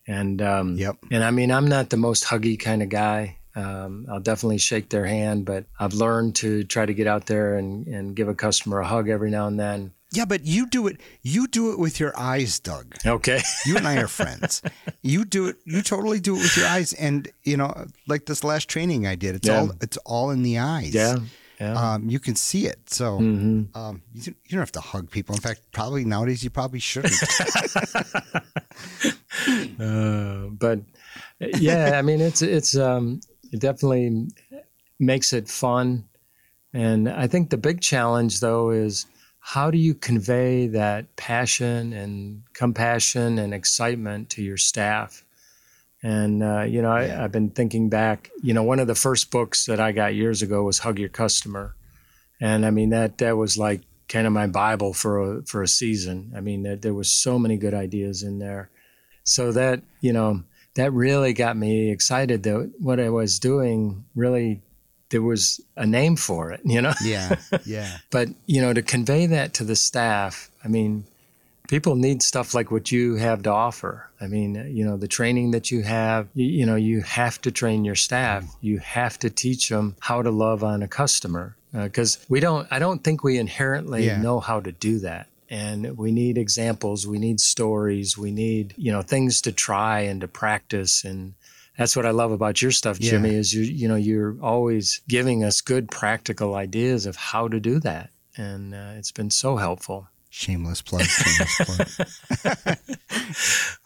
And, 0.08 0.42
um, 0.42 0.76
yep. 0.76 0.98
And 1.12 1.24
I 1.24 1.32
mean, 1.32 1.52
I'm 1.52 1.68
not 1.68 1.90
the 1.90 1.98
most 1.98 2.26
huggy 2.26 2.60
kind 2.60 2.82
of 2.82 2.90
guy. 2.90 3.38
Um, 3.56 4.06
I'll 4.10 4.20
definitely 4.20 4.58
shake 4.58 4.90
their 4.90 5.06
hand, 5.06 5.46
but 5.46 5.66
I've 5.80 5.94
learned 5.94 6.36
to 6.38 6.64
try 6.64 6.86
to 6.86 6.94
get 6.94 7.08
out 7.08 7.26
there 7.26 7.56
and, 7.56 7.88
and 7.88 8.16
give 8.16 8.28
a 8.28 8.36
customer 8.36 8.80
a 8.80 8.88
hug 8.88 9.10
every 9.10 9.30
now 9.30 9.48
and 9.48 9.60
then. 9.60 9.92
Yeah, 10.12 10.26
but 10.26 10.44
you 10.44 10.66
do 10.66 10.88
it. 10.88 11.00
You 11.22 11.48
do 11.48 11.72
it 11.72 11.78
with 11.78 12.00
your 12.00 12.18
eyes, 12.18 12.60
Doug. 12.60 12.96
Okay. 13.06 13.42
you 13.66 13.78
and 13.78 13.88
I 13.88 13.98
are 13.98 14.08
friends. 14.20 14.62
You 15.04 15.24
do 15.24 15.48
it. 15.48 15.58
You 15.66 15.84
totally 15.84 16.20
do 16.20 16.36
it 16.36 16.40
with 16.40 16.58
your 16.58 16.66
eyes, 16.66 16.94
and 16.94 17.28
you 17.44 17.58
know, 17.58 17.86
like 18.08 18.26
this 18.26 18.44
last 18.44 18.68
training 18.70 19.06
I 19.06 19.16
did. 19.16 19.36
It's 19.36 19.48
yeah. 19.48 19.60
all. 19.60 19.72
It's 19.82 19.98
all 19.98 20.32
in 20.32 20.42
the 20.42 20.58
eyes. 20.58 20.96
Yeah. 20.96 21.18
Yeah. 21.60 21.74
Um, 21.74 22.10
you 22.10 22.20
can 22.20 22.36
see 22.36 22.68
it. 22.68 22.90
So 22.90 23.20
mm-hmm. 23.20 23.78
um, 23.78 24.02
you, 24.14 24.34
you, 24.46 24.52
don't 24.52 24.60
have 24.60 24.72
to 24.74 24.80
hug 24.80 25.12
people. 25.12 25.36
In 25.36 25.42
fact, 25.42 25.62
probably 25.74 26.06
nowadays 26.06 26.42
you 26.42 26.50
probably 26.50 26.80
shouldn't. 26.80 27.14
uh, 29.80 30.48
but 30.52 30.80
yeah, 31.40 31.94
I 31.96 32.02
mean, 32.02 32.22
it's 32.22 32.42
it's 32.42 32.78
um, 32.78 33.22
it 33.52 33.60
definitely 33.60 34.28
makes 35.00 35.34
it 35.34 35.48
fun. 35.48 36.06
And 36.74 37.10
I 37.10 37.28
think 37.28 37.50
the 37.50 37.58
big 37.58 37.82
challenge, 37.82 38.40
though, 38.40 38.70
is 38.70 39.08
how 39.40 39.72
do 39.72 39.78
you 39.78 39.96
convey 39.96 40.68
that 40.68 41.16
passion 41.16 41.94
and 41.94 42.44
compassion 42.54 43.40
and 43.40 43.54
excitement 43.54 44.30
to 44.32 44.44
your 44.44 44.58
staff? 44.58 45.24
And, 46.02 46.42
uh, 46.42 46.62
you 46.62 46.82
know, 46.82 46.96
yeah. 46.96 47.20
I, 47.20 47.22
have 47.22 47.32
been 47.32 47.50
thinking 47.50 47.90
back, 47.90 48.30
you 48.42 48.54
know, 48.54 48.64
one 48.64 48.80
of 48.80 48.88
the 48.88 48.96
first 48.96 49.32
books 49.32 49.66
that 49.66 49.80
I 49.80 49.92
got 49.92 50.16
years 50.16 50.42
ago 50.42 50.64
was 50.64 50.80
Hug 50.80 50.98
Your 50.98 51.10
Customer. 51.10 51.76
And 52.40 52.66
I 52.66 52.72
mean, 52.72 52.92
that, 52.92 53.18
that 53.18 53.36
was 53.36 53.58
like 53.58 53.82
kind 54.08 54.26
of 54.26 54.32
my 54.32 54.48
Bible 54.48 54.94
for 54.94 55.40
a, 55.40 55.42
for 55.44 55.62
a 55.62 55.68
season. 55.68 56.32
I 56.36 56.40
mean, 56.40 56.64
there, 56.64 56.78
there 56.78 56.94
was 56.94 57.12
so 57.12 57.38
many 57.38 57.58
good 57.58 57.74
ideas 57.74 58.24
in 58.24 58.40
there. 58.40 58.70
So 59.24 59.52
that, 59.52 59.82
you 60.00 60.14
know, 60.14 60.44
that 60.76 60.94
really 60.94 61.34
got 61.34 61.58
me 61.58 61.92
excited 61.92 62.44
that 62.44 62.72
what 62.80 63.00
I 63.00 63.10
was 63.10 63.40
doing 63.40 64.06
really 64.16 64.62
there 65.10 65.22
was 65.22 65.60
a 65.76 65.86
name 65.86 66.16
for 66.16 66.52
it, 66.52 66.62
you 66.66 66.82
know? 66.82 66.94
Yeah. 67.04 67.36
Yeah. 67.66 67.98
but, 68.10 68.30
you 68.46 68.62
know, 68.62 68.74
to 68.74 68.82
convey 68.82 69.26
that 69.28 69.54
to 69.56 69.64
the 69.64 69.76
staff, 69.76 70.50
I 70.64 70.68
mean, 70.68 71.06
people 71.70 71.96
need 71.96 72.22
stuff 72.22 72.54
like 72.54 72.72
what 72.72 72.92
you 72.92 73.16
have 73.16 73.44
to 73.44 73.52
offer. 73.52 74.10
I 74.20 74.28
mean, 74.28 74.56
you 74.76 74.84
know, 74.84 74.98
the 74.98 75.08
training 75.08 75.52
that 75.52 75.72
you 75.72 75.84
have, 75.84 76.28
you, 76.34 76.46
you 76.46 76.66
know, 76.66 76.76
you 76.76 77.02
have 77.02 77.40
to 77.42 77.52
train 77.52 77.86
your 77.86 77.96
staff. 77.96 78.44
You 78.60 78.80
have 78.80 79.18
to 79.20 79.30
teach 79.30 79.70
them 79.70 79.96
how 80.00 80.22
to 80.22 80.32
love 80.32 80.64
on 80.64 80.84
a 80.84 80.88
customer 80.88 81.56
because 81.72 82.18
uh, 82.18 82.20
we 82.28 82.40
don't, 82.42 82.68
I 82.72 82.80
don't 82.80 83.04
think 83.04 83.24
we 83.24 83.38
inherently 83.38 84.08
yeah. 84.08 84.22
know 84.22 84.42
how 84.42 84.60
to 84.60 84.72
do 84.74 85.00
that 85.00 85.28
and 85.52 85.98
we 85.98 86.12
need 86.12 86.38
examples 86.38 87.08
we 87.08 87.18
need 87.18 87.40
stories 87.40 88.16
we 88.16 88.30
need 88.30 88.72
you 88.78 88.92
know 88.92 89.02
things 89.02 89.42
to 89.42 89.52
try 89.52 90.02
and 90.02 90.22
to 90.22 90.28
practice 90.28 91.04
and 91.04 91.34
that's 91.80 91.96
what 91.96 92.06
I 92.06 92.12
love 92.12 92.34
about 92.34 92.62
your 92.62 92.72
stuff, 92.72 93.00
Jimmy, 93.00 93.32
yeah. 93.32 93.38
is 93.38 93.54
you 93.54 93.64
you 93.64 93.88
know 93.88 93.96
you're 93.96 94.36
always 94.42 95.00
giving 95.08 95.46
us 95.46 95.62
good 95.62 95.90
practical 95.90 96.56
ideas 96.56 97.06
of 97.06 97.16
how 97.16 97.48
to 97.48 97.58
do 97.62 97.80
that, 97.80 98.10
and 98.36 98.76
uh, 98.76 98.92
it's 98.98 99.14
been 99.14 99.32
so 99.32 99.56
helpful. 99.56 100.10
Shameless 100.30 100.82
plug. 100.84 101.04
Shameless 101.04 101.58
plug. 101.66 102.78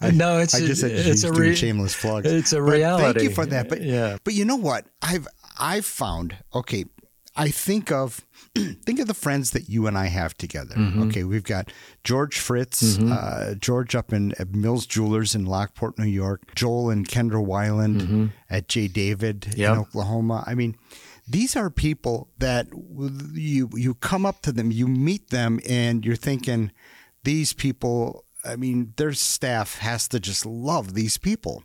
I, 0.00 0.10
no, 0.10 0.38
it's 0.38 0.54
I 0.54 0.60
just 0.60 0.82
said 0.82 0.90
it's 0.90 1.24
a 1.24 1.32
re- 1.32 1.54
shameless 1.54 1.98
plug. 1.98 2.26
It's 2.26 2.52
a 2.52 2.60
reality. 2.60 3.02
But 3.02 3.14
thank 3.16 3.28
you 3.28 3.34
for 3.34 3.46
that. 3.46 3.68
But 3.70 3.80
yeah, 3.80 4.18
but 4.24 4.34
you 4.34 4.44
know 4.44 4.56
what? 4.56 4.86
I've 5.00 5.26
I've 5.58 5.86
found 5.86 6.36
okay. 6.54 6.84
I 7.36 7.48
think 7.48 7.90
of 7.90 8.24
think 8.84 9.00
of 9.00 9.08
the 9.08 9.14
friends 9.14 9.50
that 9.52 9.68
you 9.68 9.86
and 9.86 9.96
I 9.96 10.06
have 10.06 10.36
together. 10.36 10.74
Mm-hmm. 10.74 11.04
Okay, 11.04 11.24
we've 11.24 11.42
got 11.42 11.72
George 12.04 12.38
Fritz, 12.38 12.98
mm-hmm. 12.98 13.12
uh, 13.12 13.54
George 13.54 13.94
up 13.94 14.12
in 14.12 14.34
Mills 14.50 14.86
Jewelers 14.86 15.34
in 15.34 15.46
Lockport, 15.46 15.98
New 15.98 16.04
York, 16.04 16.54
Joel 16.54 16.90
and 16.90 17.08
Kendra 17.08 17.44
Weiland 17.44 18.02
mm-hmm. 18.02 18.26
at 18.50 18.68
J. 18.68 18.86
David 18.86 19.54
yep. 19.56 19.72
in 19.72 19.78
Oklahoma. 19.78 20.44
I 20.46 20.54
mean, 20.54 20.76
these 21.26 21.56
are 21.56 21.70
people 21.70 22.28
that 22.38 22.66
you 23.32 23.70
you 23.74 23.94
come 23.94 24.26
up 24.26 24.42
to 24.42 24.52
them, 24.52 24.70
you 24.70 24.86
meet 24.86 25.30
them, 25.30 25.60
and 25.68 26.04
you're 26.04 26.16
thinking, 26.16 26.72
these 27.22 27.52
people. 27.52 28.24
I 28.46 28.56
mean, 28.56 28.92
their 28.98 29.14
staff 29.14 29.78
has 29.78 30.06
to 30.08 30.20
just 30.20 30.44
love 30.44 30.92
these 30.92 31.16
people. 31.16 31.64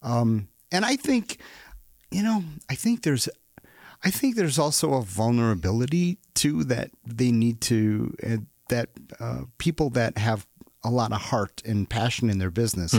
Um, 0.00 0.46
and 0.70 0.84
I 0.84 0.94
think, 0.94 1.38
you 2.12 2.22
know, 2.22 2.44
I 2.70 2.76
think 2.76 3.02
there's, 3.02 3.28
I 4.04 4.10
think 4.10 4.36
there's 4.36 4.60
also 4.60 4.94
a 4.94 5.02
vulnerability 5.02 6.18
too 6.34 6.62
that 6.64 6.92
they 7.04 7.32
need 7.32 7.60
to 7.62 8.14
uh, 8.24 8.36
that 8.68 8.90
uh, 9.18 9.40
people 9.58 9.90
that 9.90 10.18
have 10.18 10.46
a 10.84 10.90
lot 10.90 11.10
of 11.10 11.20
heart 11.20 11.62
and 11.64 11.90
passion 11.90 12.30
in 12.30 12.38
their 12.38 12.52
business, 12.52 12.94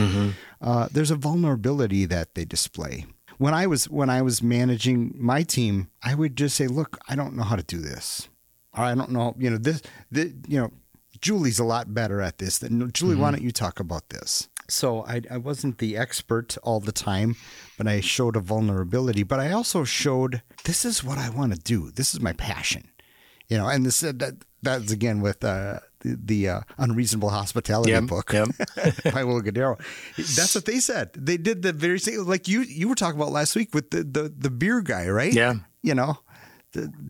uh, 0.60 0.88
there's 0.92 1.10
a 1.10 1.16
vulnerability 1.16 2.04
that 2.04 2.34
they 2.34 2.44
display. 2.44 3.06
When 3.40 3.54
I 3.54 3.66
was 3.66 3.88
when 3.88 4.10
I 4.10 4.20
was 4.20 4.42
managing 4.42 5.14
my 5.16 5.42
team, 5.42 5.88
I 6.02 6.14
would 6.14 6.36
just 6.36 6.54
say, 6.56 6.66
"Look, 6.66 6.98
I 7.08 7.16
don't 7.16 7.34
know 7.36 7.42
how 7.42 7.56
to 7.56 7.62
do 7.62 7.78
this. 7.78 8.28
Or 8.76 8.84
I 8.84 8.94
don't 8.94 9.10
know, 9.10 9.34
you 9.38 9.48
know 9.50 9.56
this. 9.56 9.82
this 10.10 10.32
you 10.46 10.60
know, 10.60 10.70
Julie's 11.20 11.58
a 11.58 11.64
lot 11.64 11.94
better 11.94 12.20
at 12.20 12.36
this. 12.36 12.58
Than 12.58 12.92
Julie, 12.92 13.16
why 13.16 13.30
don't 13.30 13.42
you 13.42 13.50
talk 13.50 13.80
about 13.80 14.10
this?" 14.10 14.48
So 14.68 15.04
I, 15.06 15.22
I 15.30 15.38
wasn't 15.38 15.78
the 15.78 15.96
expert 15.96 16.58
all 16.62 16.80
the 16.80 16.92
time, 16.92 17.34
but 17.78 17.88
I 17.88 18.00
showed 18.00 18.36
a 18.36 18.40
vulnerability. 18.40 19.22
But 19.22 19.40
I 19.40 19.52
also 19.52 19.84
showed 19.84 20.42
this 20.64 20.84
is 20.84 21.02
what 21.02 21.18
I 21.18 21.30
want 21.30 21.54
to 21.54 21.58
do. 21.58 21.90
This 21.90 22.12
is 22.14 22.20
my 22.20 22.34
passion 22.34 22.90
you 23.50 23.58
know, 23.58 23.66
and 23.68 23.84
this 23.84 24.00
that 24.00 24.36
that's 24.62 24.92
again 24.92 25.20
with 25.20 25.44
uh, 25.44 25.80
the, 26.00 26.18
the 26.22 26.48
uh, 26.48 26.60
unreasonable 26.78 27.30
hospitality 27.30 27.90
Yep, 27.92 28.04
book 28.06 28.32
yep. 28.32 28.48
by 29.14 29.24
Will 29.24 29.40
Guidara. 29.40 29.78
That's 30.16 30.54
what 30.54 30.64
they 30.64 30.80
said. 30.80 31.12
They 31.14 31.36
did 31.36 31.62
the 31.62 31.72
very 31.72 31.98
same, 31.98 32.26
like 32.26 32.48
you 32.48 32.62
you 32.62 32.88
were 32.88 32.94
talking 32.94 33.20
about 33.20 33.32
last 33.32 33.56
week 33.56 33.74
with 33.74 33.90
the 33.90 34.02
the, 34.02 34.32
the 34.36 34.50
beer 34.50 34.80
guy, 34.80 35.08
right? 35.08 35.32
Yeah. 35.32 35.54
You 35.82 35.94
know, 35.94 36.18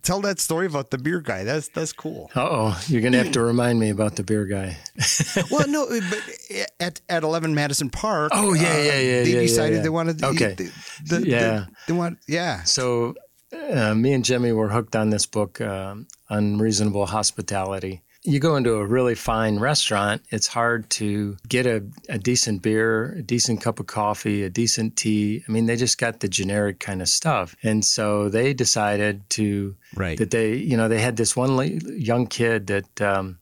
tell 0.02 0.20
that 0.22 0.40
story 0.40 0.66
about 0.66 0.90
the 0.90 0.98
beer 0.98 1.20
guy. 1.20 1.44
That's 1.44 1.68
that's 1.68 1.92
cool. 1.92 2.30
Uh 2.34 2.48
oh, 2.50 2.82
you're 2.88 3.02
gonna 3.02 3.18
have 3.18 3.32
to 3.32 3.42
remind 3.42 3.78
me 3.78 3.90
about 3.90 4.16
the 4.16 4.22
beer 4.22 4.46
guy. 4.46 4.76
well, 5.50 5.68
no, 5.68 5.86
but 5.88 6.22
at 6.78 7.00
at 7.08 7.22
Eleven 7.22 7.54
Madison 7.54 7.90
Park. 7.90 8.32
Oh, 8.34 8.54
yeah, 8.54 8.76
yeah, 8.76 8.98
yeah, 9.00 9.22
They 9.22 9.34
yeah, 9.34 9.40
decided 9.40 9.76
yeah. 9.76 9.82
they 9.82 9.88
wanted. 9.88 10.22
Okay. 10.22 10.54
The, 10.54 10.72
the, 11.06 11.28
Yeah. 11.28 11.40
The, 11.40 11.68
they 11.88 11.92
want. 11.92 12.18
Yeah. 12.26 12.62
So, 12.64 13.14
uh, 13.52 13.94
me 13.94 14.12
and 14.12 14.24
Jimmy 14.24 14.52
were 14.52 14.68
hooked 14.68 14.96
on 14.96 15.10
this 15.10 15.26
book, 15.26 15.60
um, 15.60 16.06
Unreasonable 16.28 17.06
Hospitality. 17.06 18.02
You 18.22 18.38
go 18.38 18.56
into 18.56 18.74
a 18.74 18.84
really 18.84 19.14
fine 19.14 19.58
restaurant, 19.58 20.22
it's 20.30 20.46
hard 20.46 20.90
to 20.90 21.38
get 21.48 21.64
a, 21.64 21.82
a 22.10 22.18
decent 22.18 22.60
beer, 22.60 23.12
a 23.18 23.22
decent 23.22 23.62
cup 23.62 23.80
of 23.80 23.86
coffee, 23.86 24.42
a 24.42 24.50
decent 24.50 24.96
tea. 24.96 25.42
I 25.48 25.50
mean, 25.50 25.64
they 25.64 25.76
just 25.76 25.96
got 25.96 26.20
the 26.20 26.28
generic 26.28 26.80
kind 26.80 27.00
of 27.00 27.08
stuff. 27.08 27.56
And 27.62 27.82
so 27.82 28.28
they 28.28 28.52
decided 28.52 29.28
to, 29.30 29.74
Right. 29.96 30.18
that 30.18 30.30
they, 30.32 30.54
you 30.56 30.76
know, 30.76 30.88
they 30.88 31.00
had 31.00 31.16
this 31.16 31.34
one 31.34 31.80
young 31.86 32.26
kid 32.26 32.66
that 32.66 33.00
um, 33.00 33.38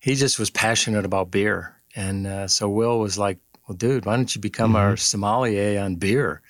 he 0.00 0.14
just 0.14 0.38
was 0.38 0.48
passionate 0.48 1.04
about 1.04 1.30
beer. 1.30 1.76
And 1.94 2.26
uh, 2.26 2.48
so 2.48 2.68
Will 2.68 2.98
was 2.98 3.18
like, 3.18 3.38
well, 3.68 3.76
dude, 3.76 4.06
why 4.06 4.16
don't 4.16 4.34
you 4.34 4.40
become 4.40 4.74
our 4.76 4.96
sommelier 4.96 5.80
on 5.80 5.96
beer? 5.96 6.40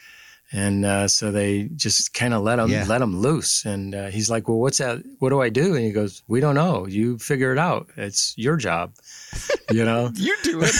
And 0.57 0.85
uh, 0.85 1.09
so 1.09 1.33
they 1.33 1.65
just 1.75 2.15
kind 2.15 2.33
of 2.33 2.45
let 2.45 2.61
him 2.61 2.71
Yeah. 2.71 2.85
let 2.87 3.03
him 3.03 3.19
loose. 3.19 3.65
And 3.65 3.93
uh, 3.93 4.07
he's 4.07 4.31
like, 4.31 4.47
"Well, 4.47 4.61
what's 4.61 4.79
that? 4.79 5.03
What 5.19 5.31
do 5.31 5.43
I 5.43 5.49
do?" 5.49 5.75
And 5.75 5.85
he 5.85 5.91
goes, 5.91 6.23
"We 6.29 6.39
don't 6.39 6.55
know. 6.55 6.87
You 6.87 7.19
figure 7.19 7.51
it 7.53 7.59
out. 7.59 7.89
It's 7.97 8.35
your 8.39 8.57
job." 8.57 8.93
You 9.73 9.85
know. 9.85 10.13
You 10.17 10.37
do 10.45 10.61
it. 10.63 10.75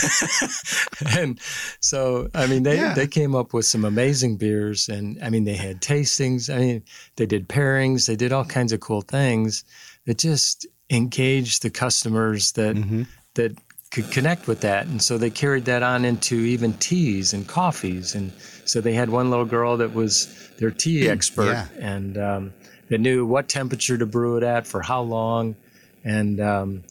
and 1.19 1.39
so 1.81 2.29
I 2.33 2.47
mean, 2.47 2.63
they 2.63 2.77
Yeah. 2.77 2.93
they 2.93 3.07
came 3.07 3.35
up 3.35 3.53
with 3.53 3.65
some 3.65 3.83
amazing 3.83 4.37
beers, 4.37 4.87
and 4.87 5.17
I 5.21 5.29
mean, 5.29 5.43
they 5.43 5.55
had 5.57 5.81
tastings. 5.81 6.49
I 6.49 6.57
mean, 6.57 6.83
they 7.17 7.25
did 7.25 7.49
pairings. 7.49 8.05
They 8.07 8.15
did 8.15 8.31
all 8.31 8.45
kinds 8.45 8.71
of 8.71 8.79
cool 8.79 9.01
things 9.01 9.65
that 10.05 10.17
just 10.19 10.65
engaged 10.89 11.63
the 11.63 11.69
customers 11.69 12.53
that 12.53 12.75
Mm-hmm. 12.77 13.03
that 13.33 13.51
could 13.91 14.09
connect 14.11 14.47
with 14.47 14.61
that. 14.61 14.87
And 14.87 15.01
so 15.01 15.17
they 15.17 15.29
carried 15.29 15.65
that 15.65 15.83
on 15.83 16.05
into 16.05 16.35
even 16.35 16.73
teas 16.73 17.33
and 17.33 17.47
coffees. 17.47 18.15
And 18.15 18.31
so 18.65 18.81
they 18.81 18.93
had 18.93 19.09
one 19.09 19.29
little 19.29 19.45
girl 19.45 19.77
that 19.77 19.93
was 19.93 20.27
their 20.57 20.71
tea 20.71 21.07
expert 21.09 21.45
Yeah. 21.51 21.67
and 21.79 22.17
um, 22.17 22.53
that 22.89 22.99
knew 22.99 23.25
what 23.25 23.47
temperature 23.49 23.97
to 23.97 24.05
brew 24.05 24.37
it 24.37 24.43
at 24.43 24.67
for 24.67 24.81
how 24.81 25.01
long. 25.01 25.55
And, 26.03 26.39
um, 26.39 26.83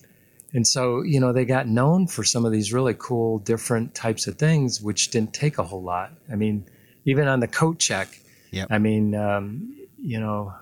and 0.52 0.66
so, 0.66 1.02
you 1.02 1.20
know, 1.20 1.32
they 1.32 1.44
got 1.44 1.66
known 1.68 2.06
for 2.06 2.24
some 2.24 2.44
of 2.44 2.52
these 2.52 2.72
really 2.72 2.94
cool, 2.98 3.38
different 3.38 3.94
types 3.94 4.26
of 4.26 4.36
things, 4.38 4.80
which 4.80 5.10
didn't 5.10 5.32
take 5.34 5.58
a 5.58 5.64
whole 5.64 5.82
lot. 5.82 6.12
I 6.32 6.36
mean, 6.36 6.66
even 7.04 7.28
on 7.28 7.40
the 7.40 7.48
coat 7.48 7.78
check, 7.78 8.08
Yep. 8.50 8.68
I 8.70 8.78
mean, 8.78 9.14
um, 9.16 9.76
you 9.98 10.20
know, 10.20 10.54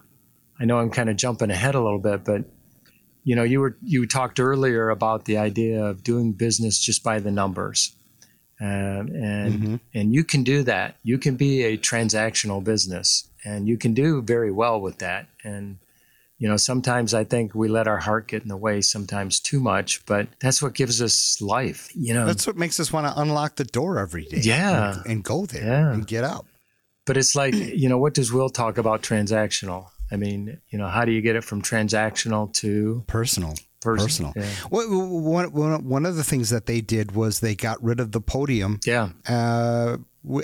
I 0.59 0.65
know 0.65 0.79
I'm 0.79 0.89
kind 0.91 1.11
of 1.11 1.17
jumping 1.17 1.51
ahead 1.51 1.75
a 1.75 1.81
little 1.83 1.99
bit, 1.99 2.25
but 2.25 2.45
you 3.25 3.37
know, 3.37 3.43
you 3.43 3.61
were 3.61 3.77
you 3.83 4.07
talked 4.07 4.41
earlier 4.41 4.89
about 4.89 5.27
the 5.27 5.37
idea 5.37 5.85
of 5.85 6.03
doing 6.03 6.33
business 6.33 6.79
just 6.79 7.05
by 7.05 7.21
the 7.21 7.31
numbers, 7.31 7.95
um, 8.63 9.09
and 9.15 9.81
and 9.93 10.15
you 10.15 10.25
can 10.25 10.43
do 10.45 10.63
that. 10.63 10.97
You 11.03 11.19
can 11.19 11.37
be 11.37 11.63
a 11.65 11.77
transactional 11.77 12.63
business, 12.63 13.29
and 13.45 13.67
you 13.67 13.77
can 13.77 13.93
do 13.95 14.23
very 14.23 14.53
well 14.53 14.81
with 14.81 14.99
that. 14.99 15.27
And 15.45 15.79
you 16.39 16.49
know, 16.49 16.57
sometimes 16.57 17.15
I 17.15 17.25
think 17.25 17.55
we 17.55 17.69
let 17.69 17.87
our 17.87 17.99
heart 17.99 18.27
get 18.29 18.43
in 18.43 18.49
the 18.49 18.57
way, 18.57 18.81
sometimes 18.81 19.39
too 19.39 19.61
much, 19.61 20.05
but 20.07 20.27
that's 20.41 20.61
what 20.61 20.75
gives 20.75 21.01
us 21.01 21.41
life. 21.41 21.89
You 21.95 22.15
know, 22.15 22.27
That's 22.27 22.49
what 22.49 22.57
makes 22.57 22.81
us 22.81 22.93
want 22.93 23.07
to 23.07 23.21
unlock 23.21 23.55
the 23.57 23.65
door 23.65 24.01
every 24.01 24.25
day. 24.25 24.41
Yeah. 24.43 24.95
And, 24.97 25.07
and 25.07 25.25
go 25.25 25.47
there 25.47 25.63
Yeah. 25.63 25.93
and 25.93 26.05
get 26.05 26.25
up. 26.25 26.47
But 27.07 27.17
it's 27.17 27.37
like, 27.37 27.55
you 27.83 27.89
know, 27.89 27.99
what 27.99 28.15
does 28.15 28.33
Will 28.33 28.49
talk 28.51 28.77
about 28.77 29.03
transactional? 29.03 29.91
I 30.11 30.17
mean, 30.17 30.59
you 30.71 30.79
know, 30.79 30.89
how 30.89 31.05
do 31.05 31.13
you 31.13 31.21
get 31.23 31.37
it 31.37 31.45
from 31.45 31.63
transactional 31.63 32.53
to 32.55 33.05
Personal. 33.07 33.55
Personal, 33.83 34.33
Personal. 34.33 34.33
yeah. 34.37 34.67
Well, 34.71 34.89
one, 35.21 35.53
one, 35.53 35.85
one 35.89 36.07
of 36.07 36.17
the 36.17 36.25
things 36.25 36.51
that 36.51 36.67
they 36.67 36.81
did 36.81 37.13
was 37.13 37.41
they 37.41 37.55
got 37.57 37.83
rid 37.83 37.99
of 38.01 38.13
the 38.13 38.21
podium 38.21 38.79
yeah, 38.87 39.11
uh, 39.29 39.97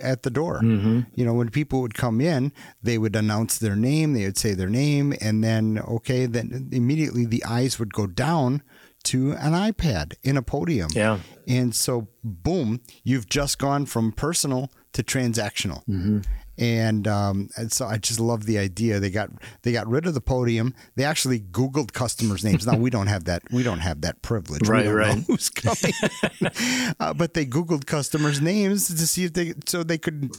at 0.02 0.24
the 0.24 0.30
door. 0.30 0.60
Mm-hmm. 0.60 1.00
You 1.14 1.24
know, 1.24 1.34
when 1.34 1.48
people 1.50 1.80
would 1.82 1.94
come 1.94 2.20
in, 2.20 2.52
they 2.82 2.98
would 2.98 3.14
announce 3.14 3.58
their 3.58 3.76
name, 3.76 4.12
they 4.14 4.24
would 4.24 4.36
say 4.36 4.54
their 4.54 4.68
name, 4.68 5.14
and 5.20 5.42
then, 5.44 5.78
okay, 5.78 6.26
then 6.26 6.68
immediately 6.72 7.24
the 7.26 7.44
eyes 7.44 7.78
would 7.78 7.94
go 7.94 8.06
down 8.08 8.62
to 9.04 9.32
an 9.34 9.52
iPad 9.52 10.14
in 10.24 10.36
a 10.36 10.42
podium. 10.42 10.88
yeah, 10.92 11.20
And 11.46 11.74
so, 11.74 12.08
boom, 12.24 12.80
you've 13.04 13.28
just 13.28 13.58
gone 13.58 13.86
from 13.86 14.10
personal 14.12 14.70
to 14.92 15.04
transactional. 15.04 15.84
Mm-hmm. 15.86 16.20
And, 16.58 17.06
um, 17.06 17.50
and 17.56 17.72
so 17.72 17.86
I 17.86 17.98
just 17.98 18.18
love 18.18 18.44
the 18.44 18.58
idea. 18.58 18.98
They 18.98 19.10
got 19.10 19.30
they 19.62 19.72
got 19.72 19.86
rid 19.86 20.06
of 20.06 20.14
the 20.14 20.20
podium. 20.20 20.74
They 20.96 21.04
actually 21.04 21.40
Googled 21.40 21.92
customers' 21.92 22.44
names. 22.44 22.66
Now 22.66 22.76
we 22.76 22.90
don't 22.90 23.06
have 23.06 23.24
that. 23.24 23.42
We 23.52 23.62
don't 23.62 23.78
have 23.78 24.00
that 24.00 24.22
privilege. 24.22 24.68
Right, 24.68 24.88
right. 24.88 25.18
who's 25.26 25.50
coming? 25.50 25.94
uh, 27.00 27.14
but 27.14 27.34
they 27.34 27.46
Googled 27.46 27.86
customers' 27.86 28.40
names 28.40 28.88
to 28.88 29.06
see 29.06 29.24
if 29.24 29.34
they 29.34 29.54
so 29.66 29.82
they 29.82 29.98
could 29.98 30.32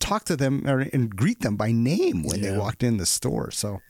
talk 0.00 0.24
to 0.24 0.36
them 0.36 0.66
or, 0.66 0.80
and 0.92 1.14
greet 1.14 1.40
them 1.40 1.56
by 1.56 1.72
name 1.72 2.22
when 2.22 2.40
they 2.40 2.56
walked 2.56 2.82
in 2.82 2.96
the 2.96 3.06
store. 3.06 3.50
So, 3.50 3.82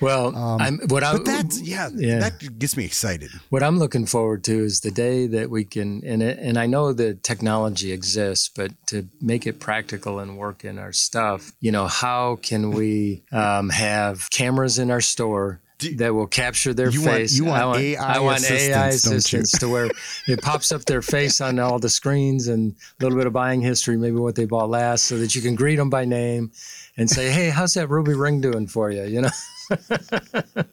Well, 0.00 0.34
I'm 0.36 0.78
what 0.88 1.02
I 1.02 1.10
Um, 1.10 1.16
but 1.18 1.24
that's 1.26 1.60
yeah, 1.60 1.88
yeah. 1.94 2.18
that 2.20 2.58
gets 2.58 2.76
me 2.76 2.84
excited. 2.84 3.30
what 3.50 3.62
I'm 3.62 3.78
looking 3.78 4.06
forward 4.06 4.44
to 4.44 4.64
is 4.64 4.80
the 4.80 4.90
day 4.90 5.26
that 5.26 5.50
we 5.50 5.64
can 5.64 6.02
and 6.04 6.22
it, 6.22 6.38
and 6.38 6.56
I 6.58 6.66
know 6.66 6.92
the 6.92 7.14
technology 7.14 7.90
exists, 7.92 8.48
but 8.54 8.70
to 8.88 9.08
make 9.20 9.46
it 9.46 9.58
practical 9.58 10.18
and 10.20 10.36
work 10.38 10.64
in 10.64 10.78
our 10.78 10.92
stuff, 10.92 11.52
you 11.60 11.72
know, 11.72 11.86
how 11.88 12.36
can 12.42 12.70
we 12.70 13.22
um, 13.32 13.70
have 13.70 14.30
cameras 14.30 14.78
in 14.78 14.90
our 14.90 15.00
store? 15.00 15.60
that 15.94 16.12
will 16.12 16.26
capture 16.26 16.74
their 16.74 16.90
You 16.90 17.02
want- 17.02 17.12
face. 17.18 17.36
you 17.36 17.44
want 17.44 17.62
I 17.62 17.64
want 17.66 17.78
AI 17.80 18.14
I 18.16 18.18
want 18.18 18.42
AI 18.50 18.88
assistants, 18.88 19.04
assistants 19.06 19.58
to 19.60 19.68
where 19.68 19.88
it 20.26 20.42
pops 20.42 20.72
up 20.72 20.84
their 20.86 21.02
face 21.02 21.40
on 21.40 21.60
all 21.60 21.78
the 21.78 21.88
screens 21.88 22.48
and 22.48 22.74
a 22.98 23.04
little 23.04 23.16
bit 23.16 23.28
of 23.28 23.32
buying 23.32 23.60
history, 23.60 23.96
maybe 23.96 24.16
what 24.16 24.34
they 24.34 24.44
bought 24.44 24.70
last, 24.70 25.04
so 25.04 25.16
that 25.18 25.36
you 25.36 25.40
can 25.40 25.54
greet 25.54 25.76
them 25.76 25.88
by 25.88 26.04
name 26.04 26.50
and 26.96 27.08
say, 27.08 27.30
"Hey, 27.30 27.50
how's 27.50 27.74
that 27.74 27.86
ruby 27.90 28.14
ring 28.14 28.40
doing 28.40 28.66
for 28.66 28.90
you?" 28.90 29.04
You 29.04 29.20
know. 29.22 29.30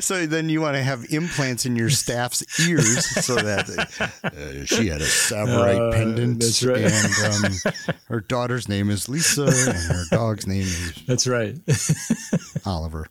So 0.00 0.26
then 0.26 0.50
you 0.50 0.60
want 0.60 0.76
to 0.76 0.82
have 0.82 1.06
implants 1.10 1.64
in 1.64 1.74
your 1.74 1.88
staff's 1.88 2.44
ears 2.60 3.06
so 3.24 3.34
that 3.36 3.68
uh, 4.22 4.64
she 4.66 4.88
had 4.88 5.00
a 5.00 5.04
Tsavorite 5.06 5.78
Uh, 5.80 5.90
pendant. 5.92 6.40
that's 6.40 6.62
right. 6.62 6.84
And 6.84 7.44
um, 7.44 7.52
her 8.08 8.20
daughter's 8.20 8.68
name 8.68 8.90
is 8.90 9.08
Lisa, 9.08 9.44
and 9.44 9.76
her 9.96 10.04
dog's 10.10 10.46
name 10.46 10.62
is 10.66 11.02
That's 11.06 11.26
right. 11.26 11.56
Oliver. 12.66 13.06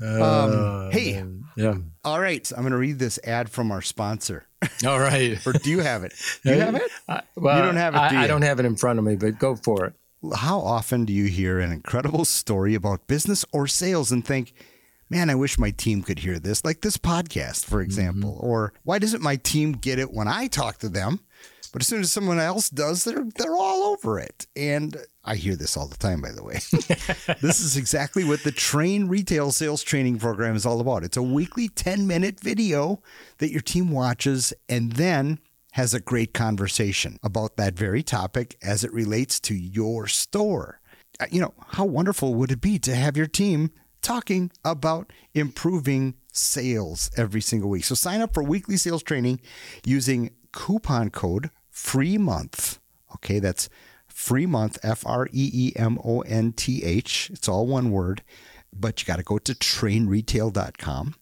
Uh, 0.00 0.22
Um, 0.22 0.90
hey, 0.92 1.24
Yeah. 1.56 1.74
all 2.04 2.20
right. 2.20 2.50
I'm 2.56 2.62
going 2.62 2.70
to 2.72 2.78
read 2.78 2.98
this 3.00 3.18
ad 3.24 3.50
from 3.50 3.72
our 3.72 3.82
sponsor. 3.82 4.46
All 4.86 5.00
right. 5.00 5.44
Or 5.46 5.52
do 5.54 5.70
you 5.70 5.80
have 5.80 6.04
it? 6.04 6.12
Do 6.44 6.54
you 6.54 6.60
have 6.60 6.76
it? 6.76 6.90
I, 7.08 7.22
well, 7.36 7.56
You 7.58 7.64
don't 7.64 7.76
have 7.76 7.94
it, 7.96 7.98
I, 7.98 8.08
do 8.10 8.16
I 8.16 8.26
don't 8.28 8.42
have 8.42 8.60
it 8.60 8.66
in 8.66 8.76
front 8.76 8.98
of 9.00 9.04
me, 9.04 9.16
but 9.16 9.38
go 9.40 9.56
for 9.56 9.86
it. 9.86 9.94
How 10.32 10.60
often 10.60 11.04
do 11.04 11.12
you 11.12 11.26
hear 11.26 11.60
an 11.60 11.72
incredible 11.72 12.24
story 12.24 12.74
about 12.74 13.06
business 13.06 13.44
or 13.52 13.66
sales 13.66 14.12
and 14.12 14.24
think, 14.24 14.52
man, 15.08 15.30
I 15.30 15.34
wish 15.34 15.58
my 15.58 15.70
team 15.70 16.02
could 16.02 16.20
hear 16.20 16.38
this, 16.38 16.64
like 16.64 16.80
this 16.80 16.96
podcast, 16.96 17.64
for 17.64 17.80
example? 17.80 18.32
Mm-hmm. 18.32 18.46
Or 18.46 18.72
why 18.82 18.98
doesn't 18.98 19.22
my 19.22 19.36
team 19.36 19.72
get 19.72 19.98
it 19.98 20.12
when 20.12 20.28
I 20.28 20.46
talk 20.46 20.78
to 20.78 20.88
them? 20.88 21.20
But 21.72 21.82
as 21.82 21.88
soon 21.88 22.00
as 22.00 22.10
someone 22.10 22.38
else 22.38 22.70
does, 22.70 23.04
they're 23.04 23.26
they're 23.36 23.54
all 23.54 23.92
over 23.92 24.18
it. 24.18 24.46
And 24.56 24.96
I 25.24 25.36
hear 25.36 25.56
this 25.56 25.76
all 25.76 25.86
the 25.86 25.96
time, 25.98 26.22
by 26.22 26.30
the 26.30 26.42
way. 26.42 26.54
this 27.42 27.60
is 27.60 27.76
exactly 27.76 28.24
what 28.24 28.44
the 28.44 28.52
Train 28.52 29.08
Retail 29.08 29.52
Sales 29.52 29.82
Training 29.82 30.18
Program 30.18 30.56
is 30.56 30.64
all 30.64 30.80
about. 30.80 31.04
It's 31.04 31.18
a 31.18 31.22
weekly 31.22 31.68
10 31.68 32.06
minute 32.06 32.40
video 32.40 33.02
that 33.38 33.50
your 33.50 33.60
team 33.60 33.90
watches 33.90 34.54
and 34.68 34.92
then 34.92 35.38
has 35.76 35.92
a 35.92 36.00
great 36.00 36.32
conversation 36.32 37.18
about 37.22 37.58
that 37.58 37.74
very 37.74 38.02
topic 38.02 38.56
as 38.62 38.82
it 38.82 38.90
relates 38.94 39.38
to 39.38 39.54
your 39.54 40.06
store. 40.06 40.80
Uh, 41.20 41.26
you 41.30 41.38
know, 41.38 41.52
how 41.68 41.84
wonderful 41.84 42.32
would 42.32 42.50
it 42.50 42.62
be 42.62 42.78
to 42.78 42.94
have 42.94 43.14
your 43.14 43.26
team 43.26 43.70
talking 44.00 44.50
about 44.64 45.12
improving 45.34 46.14
sales 46.32 47.10
every 47.14 47.42
single 47.42 47.68
week? 47.68 47.84
So 47.84 47.94
sign 47.94 48.22
up 48.22 48.32
for 48.32 48.42
weekly 48.42 48.78
sales 48.78 49.02
training 49.02 49.38
using 49.84 50.30
coupon 50.50 51.10
code 51.10 51.50
free 51.68 52.16
month. 52.16 52.78
Okay, 53.16 53.38
that's 53.38 53.68
free 54.08 54.46
month, 54.46 54.78
F 54.82 55.06
R 55.06 55.26
E 55.26 55.50
E 55.52 55.72
M 55.76 55.98
O 56.02 56.22
N 56.22 56.54
T 56.54 56.84
H. 56.84 57.28
It's 57.34 57.50
all 57.50 57.66
one 57.66 57.90
word, 57.90 58.22
but 58.72 59.02
you 59.02 59.06
got 59.06 59.16
to 59.16 59.22
go 59.22 59.36
to 59.36 59.54
trainretail.com 59.54 61.16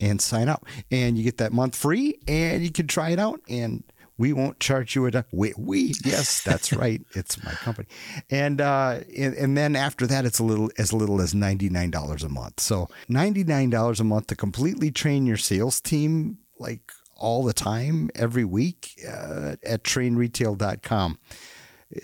and 0.00 0.20
sign 0.20 0.48
up. 0.48 0.64
And 0.90 1.18
you 1.18 1.24
get 1.24 1.36
that 1.38 1.52
month 1.52 1.76
free 1.76 2.18
and 2.26 2.62
you 2.62 2.70
can 2.70 2.86
try 2.86 3.10
it 3.10 3.18
out. 3.18 3.40
And 3.48 3.84
we 4.20 4.34
won't 4.34 4.60
charge 4.60 4.94
you 4.94 5.06
a 5.06 5.24
we, 5.32 5.54
we 5.56 5.94
yes 6.04 6.42
that's 6.42 6.72
right. 6.84 7.00
It's 7.14 7.42
my 7.42 7.52
company. 7.52 7.88
And 8.28 8.60
uh 8.60 9.00
and, 9.16 9.34
and 9.34 9.56
then 9.56 9.74
after 9.74 10.06
that 10.06 10.26
it's 10.26 10.38
a 10.38 10.44
little 10.44 10.70
as 10.76 10.92
little 10.92 11.22
as 11.22 11.32
$99 11.32 12.24
a 12.24 12.28
month. 12.28 12.60
So 12.60 12.88
$99 13.08 13.98
a 14.00 14.04
month 14.04 14.26
to 14.26 14.36
completely 14.36 14.90
train 14.90 15.26
your 15.26 15.38
sales 15.38 15.80
team 15.80 16.36
like 16.58 16.92
all 17.16 17.44
the 17.44 17.54
time 17.54 18.10
every 18.14 18.44
week 18.44 18.94
uh, 19.08 19.56
at 19.64 19.84
trainretail.com 19.84 21.18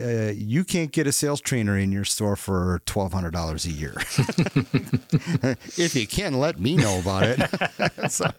uh, 0.00 0.32
you 0.34 0.64
can't 0.64 0.90
get 0.90 1.06
a 1.06 1.12
sales 1.12 1.40
trainer 1.40 1.78
in 1.78 1.92
your 1.92 2.04
store 2.04 2.34
for 2.34 2.80
$1,200 2.86 3.66
a 3.66 3.70
year. 3.70 3.94
if 5.80 5.94
you 5.94 6.08
can, 6.08 6.40
let 6.40 6.58
me 6.58 6.76
know 6.76 6.98
about 6.98 7.22
it. 7.22 8.10
so, 8.10 8.32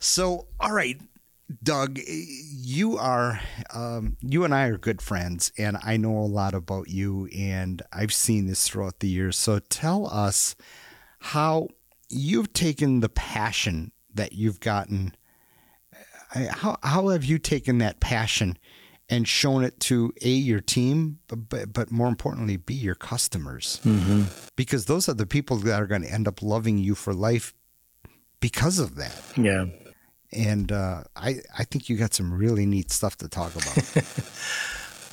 so, 0.00 0.48
all 0.58 0.72
right, 0.72 1.00
Doug, 1.62 1.98
you 2.06 2.96
are, 2.98 3.40
um, 3.74 4.16
you 4.20 4.44
and 4.44 4.54
I 4.54 4.66
are 4.66 4.78
good 4.78 5.02
friends, 5.02 5.52
and 5.58 5.76
I 5.82 5.96
know 5.96 6.16
a 6.18 6.26
lot 6.26 6.54
about 6.54 6.88
you, 6.88 7.28
and 7.36 7.82
I've 7.92 8.12
seen 8.12 8.46
this 8.46 8.68
throughout 8.68 9.00
the 9.00 9.08
years. 9.08 9.36
So 9.36 9.58
tell 9.58 10.06
us 10.06 10.54
how 11.18 11.68
you've 12.08 12.52
taken 12.52 13.00
the 13.00 13.08
passion 13.08 13.92
that 14.14 14.32
you've 14.32 14.60
gotten. 14.60 15.14
How, 16.30 16.76
how 16.82 17.08
have 17.08 17.24
you 17.24 17.38
taken 17.38 17.78
that 17.78 18.00
passion 18.00 18.56
and 19.08 19.28
shown 19.28 19.64
it 19.64 19.78
to 19.80 20.12
a 20.22 20.28
your 20.28 20.60
team, 20.60 21.18
but 21.26 21.72
but 21.72 21.90
more 21.90 22.08
importantly, 22.08 22.56
be 22.56 22.74
your 22.74 22.94
customers, 22.94 23.80
mm-hmm. 23.84 24.22
because 24.56 24.86
those 24.86 25.08
are 25.08 25.14
the 25.14 25.26
people 25.26 25.56
that 25.58 25.82
are 25.82 25.86
going 25.86 26.02
to 26.02 26.12
end 26.12 26.26
up 26.26 26.40
loving 26.40 26.78
you 26.78 26.94
for 26.94 27.12
life 27.12 27.52
because 28.40 28.78
of 28.78 28.94
that. 28.94 29.20
Yeah 29.36 29.66
and 30.32 30.72
uh, 30.72 31.02
I 31.16 31.40
I 31.58 31.64
think 31.64 31.88
you 31.88 31.96
got 31.96 32.14
some 32.14 32.32
really 32.32 32.66
neat 32.66 32.90
stuff 32.90 33.16
to 33.18 33.28
talk 33.28 33.54
about. 33.54 34.04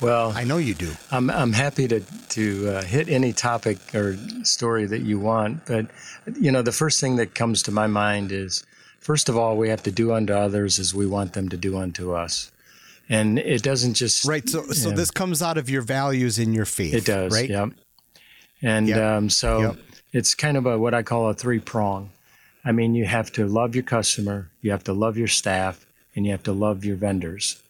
well, 0.00 0.32
I 0.34 0.44
know 0.44 0.56
you 0.56 0.74
do. 0.74 0.92
I'm 1.10 1.30
I'm 1.30 1.52
happy 1.52 1.88
to 1.88 2.00
to 2.30 2.68
uh, 2.68 2.82
hit 2.82 3.08
any 3.08 3.32
topic 3.32 3.78
or 3.94 4.16
story 4.44 4.86
that 4.86 5.02
you 5.02 5.18
want, 5.18 5.66
but 5.66 5.86
you 6.40 6.50
know 6.50 6.62
the 6.62 6.72
first 6.72 7.00
thing 7.00 7.16
that 7.16 7.34
comes 7.34 7.62
to 7.64 7.72
my 7.72 7.86
mind 7.86 8.32
is 8.32 8.64
first 9.00 9.28
of 9.28 9.36
all 9.36 9.56
we 9.56 9.68
have 9.68 9.82
to 9.84 9.90
do 9.90 10.12
unto 10.12 10.32
others 10.32 10.78
as 10.78 10.94
we 10.94 11.06
want 11.06 11.32
them 11.32 11.48
to 11.48 11.56
do 11.56 11.78
unto 11.78 12.12
us. 12.12 12.50
And 13.08 13.40
it 13.40 13.62
doesn't 13.64 13.94
just 13.94 14.24
right. 14.24 14.48
So, 14.48 14.62
so 14.66 14.90
this 14.90 15.10
comes 15.10 15.42
out 15.42 15.58
of 15.58 15.68
your 15.68 15.82
values 15.82 16.38
in 16.38 16.54
your 16.54 16.64
faith. 16.64 16.94
It 16.94 17.04
does, 17.04 17.32
right? 17.32 17.50
Yep. 17.50 17.70
And 18.62 18.86
yep. 18.86 19.02
Um, 19.02 19.30
so 19.30 19.60
yep. 19.60 19.76
it's 20.12 20.34
kind 20.36 20.56
of 20.56 20.66
a 20.66 20.78
what 20.78 20.94
I 20.94 21.02
call 21.02 21.28
a 21.28 21.34
three 21.34 21.58
prong. 21.58 22.10
I 22.64 22.72
mean, 22.72 22.94
you 22.94 23.06
have 23.06 23.32
to 23.32 23.46
love 23.46 23.74
your 23.74 23.84
customer, 23.84 24.50
you 24.60 24.70
have 24.70 24.84
to 24.84 24.92
love 24.92 25.16
your 25.16 25.28
staff, 25.28 25.86
and 26.14 26.26
you 26.26 26.32
have 26.32 26.42
to 26.44 26.52
love 26.52 26.84
your 26.84 26.96
vendors 26.96 27.62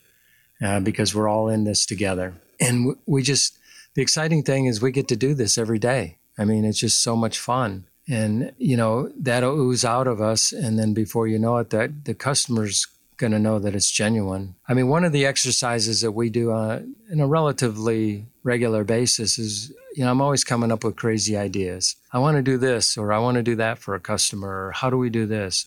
uh, 0.61 0.81
because 0.81 1.15
we're 1.15 1.29
all 1.29 1.49
in 1.49 1.65
this 1.65 1.87
together. 1.87 2.35
And 2.61 2.97
we 3.07 3.23
just, 3.23 3.59
the 3.95 4.03
exciting 4.03 4.43
thing 4.43 4.67
is 4.67 4.83
we 4.83 4.93
get 4.93 5.09
to 5.09 5.17
do 5.17 5.35
this 5.35 5.59
every 5.59 5.79
day. 5.79 6.17
I 6.39 6.45
mean, 6.45 6.65
it's 6.65 6.79
just 6.79 7.03
so 7.03 7.17
much 7.17 7.39
fun. 7.39 7.85
And, 8.09 8.53
you 8.59 8.77
know, 8.77 9.13
that'll 9.17 9.59
ooze 9.59 9.85
out 9.85 10.07
of 10.07 10.21
us. 10.21 10.53
And 10.53 10.79
then 10.79 10.95
before 10.95 11.29
you 11.29 11.39
know 11.39 11.59
it, 11.59 11.71
that 11.71 12.05
the 12.05 12.15
customer's 12.15 12.87
going 13.17 13.33
to 13.33 13.39
know 13.39 13.59
that 13.59 13.75
it's 13.75 13.91
genuine. 13.91 14.55
I 14.67 14.75
mean, 14.75 14.89
one 14.89 15.05
of 15.05 15.13
the 15.13 15.27
exercises 15.27 16.01
that 16.01 16.13
we 16.13 16.31
do 16.31 16.51
uh, 16.51 16.81
on 17.13 17.21
a 17.21 17.27
relatively 17.27 18.27
regular 18.43 18.83
basis 18.83 19.39
is, 19.39 19.73
you 19.95 20.05
know, 20.05 20.11
I'm 20.11 20.21
always 20.21 20.45
coming 20.45 20.71
up 20.71 20.85
with 20.85 20.97
crazy 20.97 21.37
ideas. 21.37 21.97
I 22.13 22.19
want 22.19 22.37
to 22.37 22.43
do 22.43 22.59
this, 22.59 22.97
or 22.97 23.13
I 23.13 23.19
want 23.19 23.37
to 23.37 23.43
do 23.43 23.57
that 23.57 23.79
for 23.79 23.95
a 23.95 24.01
customer, 24.01 24.67
or 24.67 24.73
how 24.73 24.91
do 24.91 24.97
we 24.97 25.11
do 25.11 25.27
this? 25.27 25.67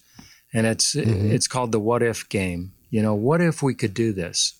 And 0.53 0.65
it's 0.67 0.95
mm-hmm. 0.95 1.31
it's 1.31 1.47
called 1.47 1.71
the 1.71 1.79
what 1.79 2.03
if 2.03 2.27
game. 2.29 2.73
You 2.89 3.01
know, 3.01 3.15
what 3.15 3.41
if 3.41 3.63
we 3.63 3.73
could 3.73 3.93
do 3.93 4.13
this? 4.13 4.53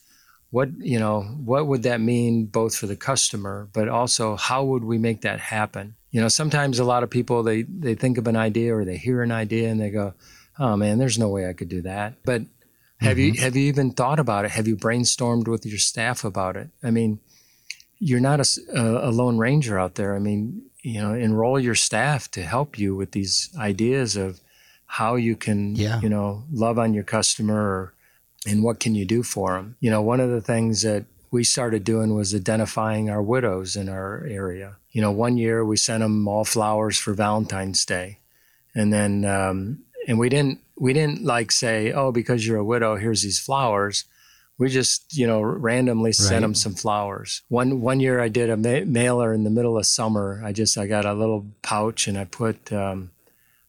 What 0.49 0.69
you 0.80 0.99
know, 0.99 1.21
what 1.21 1.67
would 1.67 1.84
that 1.84 2.02
mean 2.02 2.45
both 2.45 2.76
for 2.76 2.88
the 2.88 2.95
customer, 2.95 3.69
but 3.73 3.88
also 3.88 4.36
how 4.36 4.63
would 4.63 4.84
we 4.84 4.97
make 4.97 5.21
that 5.21 5.39
happen? 5.39 5.95
You 6.12 6.21
know, 6.21 6.28
sometimes 6.28 6.80
a 6.80 6.84
lot 6.84 7.04
of 7.04 7.10
people 7.10 7.43
they 7.43 7.63
they 7.63 7.95
think 7.95 8.17
of 8.17 8.28
an 8.28 8.36
idea 8.36 8.76
or 8.76 8.86
they 8.86 8.97
hear 8.97 9.21
an 9.21 9.32
idea 9.32 9.69
and 9.69 9.80
they 9.80 9.89
go, 9.89 10.13
"Oh 10.60 10.76
man, 10.76 10.97
there's 10.97 11.19
no 11.19 11.30
way 11.30 11.47
I 11.47 11.54
could 11.54 11.69
do 11.69 11.82
that." 11.84 12.15
But 12.23 12.43
have 12.99 13.17
mm-hmm. 13.17 13.36
you 13.36 13.41
have 13.41 13.56
you 13.56 13.63
even 13.67 13.91
thought 13.91 14.19
about 14.19 14.45
it? 14.45 14.52
Have 14.52 14.67
you 14.67 14.76
brainstormed 14.76 15.47
with 15.47 15.65
your 15.65 15.80
staff 15.80 16.23
about 16.23 16.58
it? 16.58 16.69
I 16.84 16.91
mean, 16.91 17.19
you're 18.03 18.19
not 18.19 18.39
a, 18.41 19.07
a 19.07 19.11
lone 19.11 19.37
ranger 19.37 19.79
out 19.79 19.95
there. 19.95 20.15
I 20.15 20.19
mean, 20.19 20.63
you 20.81 21.01
know, 21.01 21.13
enroll 21.13 21.57
your 21.57 21.75
staff 21.75 22.29
to 22.31 22.43
help 22.43 22.77
you 22.77 22.95
with 22.95 23.11
these 23.11 23.49
ideas 23.57 24.17
of 24.17 24.41
how 24.85 25.15
you 25.15 25.37
can, 25.37 25.75
yeah. 25.75 26.01
you 26.01 26.09
know, 26.09 26.43
love 26.51 26.77
on 26.77 26.93
your 26.93 27.05
customer 27.05 27.55
or, 27.55 27.93
and 28.45 28.61
what 28.61 28.81
can 28.81 28.93
you 28.93 29.05
do 29.05 29.23
for 29.23 29.53
them. 29.53 29.77
You 29.79 29.89
know, 29.89 30.01
one 30.01 30.19
of 30.19 30.29
the 30.29 30.41
things 30.41 30.81
that 30.81 31.05
we 31.31 31.45
started 31.45 31.85
doing 31.85 32.13
was 32.13 32.35
identifying 32.35 33.09
our 33.09 33.21
widows 33.21 33.77
in 33.77 33.87
our 33.87 34.25
area. 34.29 34.75
You 34.91 35.01
know, 35.01 35.11
one 35.11 35.37
year 35.37 35.63
we 35.63 35.77
sent 35.77 36.01
them 36.01 36.27
all 36.27 36.43
flowers 36.43 36.99
for 36.99 37.13
Valentine's 37.13 37.85
Day, 37.85 38.19
and 38.75 38.91
then 38.91 39.23
um, 39.25 39.79
and 40.07 40.19
we 40.19 40.27
didn't 40.29 40.59
we 40.77 40.91
didn't 40.91 41.23
like 41.23 41.51
say, 41.51 41.93
oh, 41.93 42.11
because 42.11 42.45
you're 42.45 42.57
a 42.57 42.65
widow, 42.65 42.97
here's 42.97 43.23
these 43.23 43.39
flowers. 43.39 44.03
We 44.63 44.69
just, 44.69 45.17
you 45.17 45.28
know, 45.28 45.41
randomly 45.41 46.08
right. 46.08 46.15
sent 46.15 46.41
them 46.41 46.56
some 46.56 46.73
flowers. 46.73 47.41
One 47.49 47.82
one 47.82 47.99
year, 47.99 48.21
I 48.21 48.30
did 48.30 48.49
a 48.49 48.56
ma- 48.56 48.86
mailer 48.86 49.34
in 49.34 49.43
the 49.43 49.49
middle 49.49 49.78
of 49.78 49.86
summer. 49.86 50.41
I 50.41 50.54
just 50.54 50.78
I 50.78 50.88
got 50.88 51.04
a 51.04 51.13
little 51.13 51.47
pouch 51.63 52.08
and 52.08 52.17
I 52.17 52.23
put 52.23 52.71
um, 52.71 53.12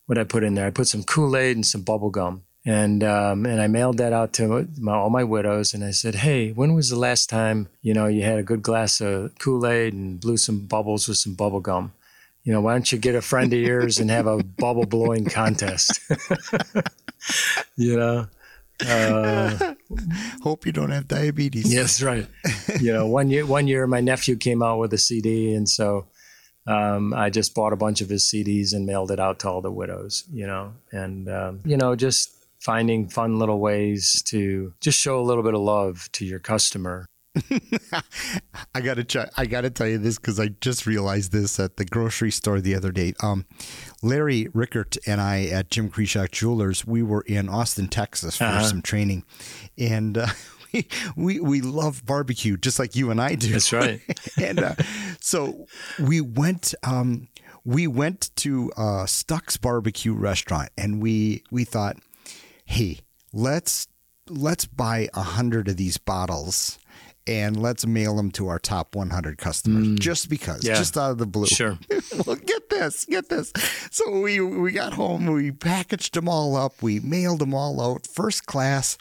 what 0.06 0.18
I 0.18 0.22
put 0.22 0.44
in 0.44 0.54
there. 0.54 0.68
I 0.68 0.70
put 0.70 0.86
some 0.86 1.02
Kool 1.02 1.36
Aid 1.36 1.56
and 1.56 1.66
some 1.66 1.80
bubble 1.80 2.10
gum, 2.10 2.44
and 2.64 3.02
um, 3.02 3.44
and 3.44 3.60
I 3.60 3.66
mailed 3.66 3.98
that 3.98 4.12
out 4.12 4.32
to 4.34 4.68
my, 4.78 4.92
all 4.92 5.10
my 5.10 5.24
widows. 5.24 5.74
And 5.74 5.82
I 5.82 5.90
said, 5.90 6.14
hey, 6.14 6.52
when 6.52 6.74
was 6.74 6.90
the 6.90 6.96
last 6.96 7.28
time 7.28 7.66
you 7.82 7.92
know 7.92 8.06
you 8.06 8.22
had 8.22 8.38
a 8.38 8.44
good 8.44 8.62
glass 8.62 9.00
of 9.00 9.36
Kool 9.40 9.66
Aid 9.66 9.94
and 9.94 10.20
blew 10.20 10.36
some 10.36 10.60
bubbles 10.60 11.08
with 11.08 11.16
some 11.16 11.34
bubble 11.34 11.58
gum? 11.58 11.92
you 12.44 12.52
know, 12.52 12.60
why 12.60 12.72
don't 12.74 12.92
you 12.92 12.98
get 12.98 13.14
a 13.14 13.22
friend 13.22 13.52
of 13.52 13.58
yours 13.58 13.98
and 13.98 14.10
have 14.10 14.26
a 14.26 14.42
bubble 14.44 14.84
blowing 14.86 15.24
contest? 15.24 15.98
you 17.76 17.96
know, 17.96 18.28
uh, 18.86 19.74
hope 20.42 20.66
you 20.66 20.72
don't 20.72 20.90
have 20.90 21.08
diabetes. 21.08 21.72
Yes, 21.72 22.02
right. 22.02 22.26
You 22.80 22.92
know, 22.92 23.06
one 23.06 23.30
year, 23.30 23.46
one 23.46 23.66
year, 23.66 23.86
my 23.86 24.00
nephew 24.00 24.36
came 24.36 24.62
out 24.62 24.78
with 24.78 24.92
a 24.92 24.98
CD, 24.98 25.54
and 25.54 25.68
so 25.68 26.06
um, 26.66 27.14
I 27.14 27.30
just 27.30 27.54
bought 27.54 27.72
a 27.72 27.76
bunch 27.76 28.00
of 28.00 28.08
his 28.08 28.24
CDs 28.24 28.72
and 28.72 28.86
mailed 28.86 29.10
it 29.10 29.20
out 29.20 29.38
to 29.40 29.48
all 29.48 29.60
the 29.60 29.70
widows. 29.70 30.24
You 30.32 30.46
know, 30.46 30.72
and 30.92 31.28
um, 31.28 31.60
you 31.64 31.76
know, 31.76 31.94
just 31.94 32.30
finding 32.60 33.08
fun 33.08 33.38
little 33.38 33.60
ways 33.60 34.22
to 34.22 34.72
just 34.80 34.98
show 35.00 35.20
a 35.20 35.22
little 35.22 35.42
bit 35.42 35.54
of 35.54 35.60
love 35.60 36.08
to 36.12 36.24
your 36.24 36.38
customer 36.38 37.06
I 38.74 38.80
gotta 38.80 39.02
try, 39.02 39.28
I 39.36 39.46
gotta 39.46 39.70
tell 39.70 39.88
you 39.88 39.98
this 39.98 40.18
because 40.18 40.38
I 40.38 40.48
just 40.48 40.86
realized 40.86 41.32
this 41.32 41.58
at 41.58 41.76
the 41.76 41.84
grocery 41.84 42.30
store 42.30 42.60
the 42.60 42.74
other 42.74 42.92
day. 42.92 43.14
Um, 43.20 43.46
Larry 44.02 44.48
Rickert 44.52 44.96
and 45.06 45.20
I 45.20 45.46
at 45.46 45.70
Jim 45.70 45.90
Kreshock 45.90 46.30
Jewelers, 46.30 46.86
we 46.86 47.02
were 47.02 47.22
in 47.22 47.48
Austin, 47.48 47.88
Texas 47.88 48.36
for 48.36 48.44
uh-huh. 48.44 48.62
some 48.62 48.82
training, 48.82 49.24
and 49.76 50.18
uh, 50.18 50.28
we, 50.72 50.86
we 51.16 51.40
we 51.40 51.60
love 51.60 52.06
barbecue 52.06 52.56
just 52.56 52.78
like 52.78 52.94
you 52.94 53.10
and 53.10 53.20
I 53.20 53.34
do. 53.34 53.48
That's 53.48 53.72
right. 53.72 54.00
and 54.40 54.60
uh, 54.60 54.74
so 55.20 55.66
we 55.98 56.20
went. 56.20 56.74
Um, 56.82 57.28
we 57.66 57.86
went 57.86 58.30
to 58.36 58.70
uh, 58.76 59.06
Stubb's 59.06 59.56
Barbecue 59.56 60.14
Restaurant, 60.14 60.68
and 60.76 61.02
we 61.02 61.42
we 61.50 61.64
thought, 61.64 61.96
hey, 62.64 63.00
let's 63.32 63.88
let's 64.28 64.66
buy 64.66 65.08
a 65.14 65.22
hundred 65.22 65.68
of 65.68 65.76
these 65.76 65.98
bottles 65.98 66.78
and 67.26 67.56
let's 67.60 67.86
mail 67.86 68.16
them 68.16 68.30
to 68.32 68.48
our 68.48 68.58
top 68.58 68.94
100 68.94 69.38
customers 69.38 69.98
just 69.98 70.28
because, 70.28 70.60
Mm. 70.62 70.68
Yeah. 70.68 70.74
just 70.74 70.96
out 70.98 71.10
of 71.12 71.18
the 71.18 71.26
blue. 71.26 71.46
Sure. 71.46 71.78
well, 72.26 72.36
get 72.36 72.63
this, 72.74 73.04
get 73.04 73.28
this. 73.28 73.52
So 73.90 74.20
we 74.20 74.40
we 74.40 74.72
got 74.72 74.94
home, 74.94 75.26
we 75.26 75.50
packaged 75.52 76.14
them 76.14 76.28
all 76.28 76.56
up, 76.56 76.82
we 76.82 77.00
mailed 77.00 77.38
them 77.38 77.54
all 77.54 77.80
out, 77.80 78.06
first 78.06 78.46
class. 78.46 78.98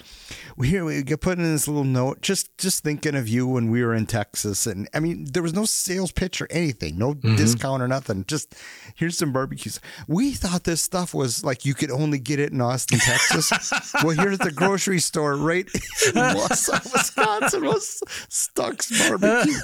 We 0.56 0.70
here 0.70 0.86
we 0.86 1.02
get 1.04 1.22
put 1.22 1.38
in 1.40 1.44
this 1.44 1.68
little 1.68 1.84
note, 1.84 2.22
just 2.22 2.56
just 2.58 2.84
thinking 2.84 3.16
of 3.16 3.28
you 3.28 3.48
when 3.48 3.72
we 3.72 3.84
were 3.84 3.94
in 3.94 4.06
Texas, 4.06 4.68
and 4.68 4.88
I 4.94 5.00
mean 5.00 5.26
there 5.26 5.44
was 5.44 5.54
no 5.54 5.66
sales 5.66 6.12
pitch 6.12 6.42
or 6.42 6.48
anything, 6.52 6.98
no 6.98 7.16
discount 7.16 7.82
or 7.82 7.88
nothing. 7.88 8.26
Just 8.28 8.56
here's 8.96 9.18
some 9.18 9.34
barbecues. 9.34 9.80
We 10.08 10.34
thought 10.34 10.64
this 10.64 10.82
stuff 10.82 11.14
was 11.14 11.44
like 11.44 11.66
you 11.66 11.74
could 11.74 11.92
only 11.92 12.20
get 12.20 12.40
it 12.40 12.52
in 12.52 12.62
Austin, 12.62 13.00
Texas. 13.00 13.52
well, 14.04 14.16
here's 14.16 14.38
the 14.38 14.52
grocery 14.52 15.00
store 15.00 15.36
right 15.36 15.66
in 15.74 16.14
Wausau, 16.14 16.94
Wisconsin 16.94 17.66
was 17.66 18.02
Stubb's 18.30 19.10
Barbecue. 19.10 19.54